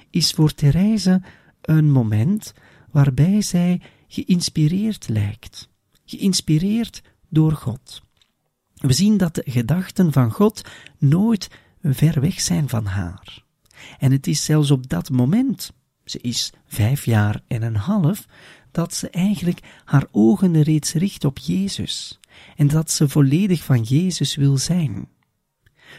is 0.09 0.31
voor 0.31 0.53
Therese 0.53 1.21
een 1.61 1.91
moment 1.91 2.53
waarbij 2.91 3.41
zij 3.41 3.81
geïnspireerd 4.07 5.09
lijkt, 5.09 5.69
geïnspireerd 6.05 7.01
door 7.29 7.51
God. 7.51 8.01
We 8.73 8.93
zien 8.93 9.17
dat 9.17 9.35
de 9.35 9.43
gedachten 9.45 10.11
van 10.11 10.31
God 10.31 10.61
nooit 10.97 11.49
ver 11.81 12.21
weg 12.21 12.41
zijn 12.41 12.69
van 12.69 12.85
haar. 12.85 13.43
En 13.99 14.11
het 14.11 14.27
is 14.27 14.45
zelfs 14.45 14.71
op 14.71 14.89
dat 14.89 15.09
moment, 15.09 15.71
ze 16.05 16.19
is 16.21 16.53
vijf 16.65 17.05
jaar 17.05 17.41
en 17.47 17.61
een 17.61 17.75
half, 17.75 18.25
dat 18.71 18.93
ze 18.93 19.09
eigenlijk 19.09 19.59
haar 19.85 20.07
ogen 20.11 20.61
reeds 20.61 20.93
richt 20.93 21.25
op 21.25 21.37
Jezus 21.37 22.19
en 22.55 22.67
dat 22.67 22.91
ze 22.91 23.09
volledig 23.09 23.63
van 23.63 23.81
Jezus 23.81 24.35
wil 24.35 24.57
zijn. 24.57 25.07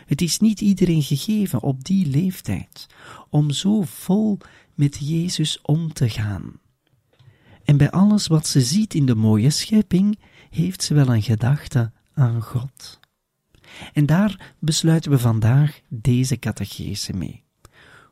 Het 0.06 0.20
is 0.20 0.38
niet 0.38 0.60
iedereen 0.60 1.02
gegeven 1.02 1.62
op 1.62 1.84
die 1.84 2.06
leeftijd 2.06 2.86
om 3.28 3.50
zo 3.50 3.82
vol 3.82 4.38
met 4.74 4.98
Jezus 5.00 5.60
om 5.62 5.92
te 5.92 6.08
gaan. 6.08 6.60
En 7.64 7.76
bij 7.76 7.90
alles 7.90 8.26
wat 8.26 8.46
ze 8.46 8.60
ziet 8.60 8.94
in 8.94 9.06
de 9.06 9.14
mooie 9.14 9.50
schepping, 9.50 10.18
heeft 10.50 10.82
ze 10.82 10.94
wel 10.94 11.08
een 11.08 11.22
gedachte 11.22 11.92
aan 12.14 12.42
God. 12.42 13.00
En 13.92 14.06
daar 14.06 14.54
besluiten 14.58 15.10
we 15.10 15.18
vandaag 15.18 15.80
deze 15.88 16.38
catechese 16.38 17.12
mee. 17.12 17.44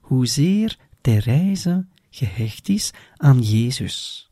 Hoezeer 0.00 0.78
Therese 1.00 1.86
gehecht 2.10 2.68
is 2.68 2.90
aan 3.16 3.42
Jezus. 3.42 4.28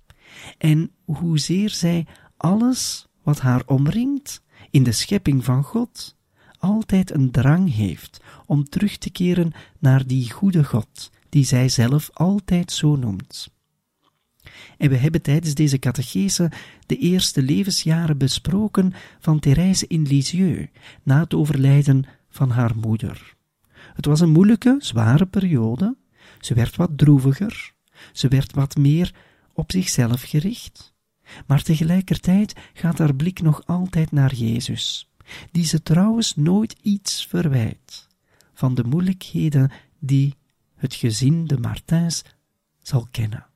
En 0.58 0.90
hoezeer 1.04 1.70
zij 1.70 2.06
alles 2.36 3.07
wat 3.28 3.40
haar 3.40 3.62
omringt 3.66 4.42
in 4.70 4.82
de 4.82 4.92
schepping 4.92 5.44
van 5.44 5.62
God 5.62 6.16
altijd 6.58 7.10
een 7.14 7.30
drang 7.30 7.74
heeft 7.74 8.20
om 8.46 8.68
terug 8.68 8.98
te 8.98 9.10
keren 9.10 9.52
naar 9.78 10.06
die 10.06 10.30
goede 10.30 10.64
God, 10.64 11.10
die 11.28 11.44
zij 11.44 11.68
zelf 11.68 12.10
altijd 12.12 12.72
zo 12.72 12.96
noemt. 12.96 13.50
En 14.78 14.88
we 14.88 14.96
hebben 14.96 15.22
tijdens 15.22 15.54
deze 15.54 15.78
catechese 15.78 16.50
de 16.86 16.96
eerste 16.96 17.42
levensjaren 17.42 18.18
besproken 18.18 18.92
van 19.20 19.38
Therese 19.38 19.86
in 19.86 20.02
Lisieux, 20.02 20.70
na 21.02 21.20
het 21.20 21.34
overlijden 21.34 22.04
van 22.30 22.50
haar 22.50 22.76
moeder. 22.76 23.36
Het 23.94 24.06
was 24.06 24.20
een 24.20 24.32
moeilijke, 24.32 24.76
zware 24.78 25.26
periode. 25.26 25.96
Ze 26.40 26.54
werd 26.54 26.76
wat 26.76 26.90
droeviger, 26.98 27.72
ze 28.12 28.28
werd 28.28 28.54
wat 28.54 28.76
meer 28.76 29.14
op 29.52 29.72
zichzelf 29.72 30.22
gericht. 30.22 30.96
Maar 31.46 31.62
tegelijkertijd 31.62 32.54
gaat 32.72 32.98
haar 32.98 33.14
blik 33.14 33.40
nog 33.40 33.66
altijd 33.66 34.12
naar 34.12 34.34
Jezus, 34.34 35.10
die 35.50 35.64
ze 35.64 35.82
trouwens 35.82 36.36
nooit 36.36 36.76
iets 36.82 37.26
verwijt 37.26 38.08
van 38.54 38.74
de 38.74 38.84
moeilijkheden 38.84 39.70
die 39.98 40.34
het 40.76 40.94
gezin 40.94 41.46
de 41.46 41.58
Martins 41.58 42.22
zal 42.82 43.08
kennen. 43.10 43.46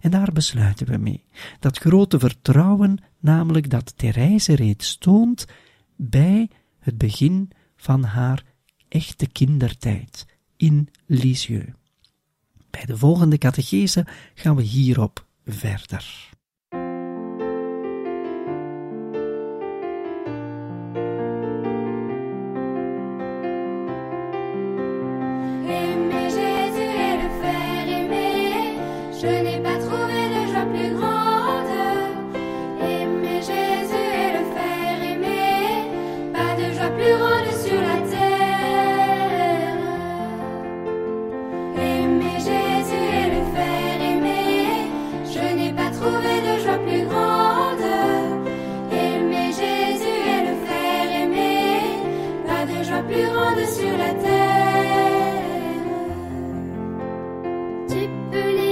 En 0.00 0.10
daar 0.10 0.32
besluiten 0.32 0.86
we 0.86 0.96
mee. 0.96 1.24
Dat 1.60 1.78
grote 1.78 2.18
vertrouwen, 2.18 2.98
namelijk 3.20 3.70
dat 3.70 3.96
Therese 3.96 4.54
reeds 4.54 4.98
toont 4.98 5.46
bij 5.96 6.50
het 6.78 6.98
begin 6.98 7.50
van 7.76 8.04
haar 8.04 8.44
echte 8.88 9.26
kindertijd 9.26 10.26
in 10.56 10.88
Lisieux. 11.06 11.72
Bij 12.70 12.84
de 12.84 12.96
volgende 12.96 13.38
catechese 13.38 14.06
gaan 14.34 14.56
we 14.56 14.62
hierop 14.62 15.26
verder. 15.46 16.32
tu 57.94 58.08
peux 58.32 58.50
les 58.56 58.63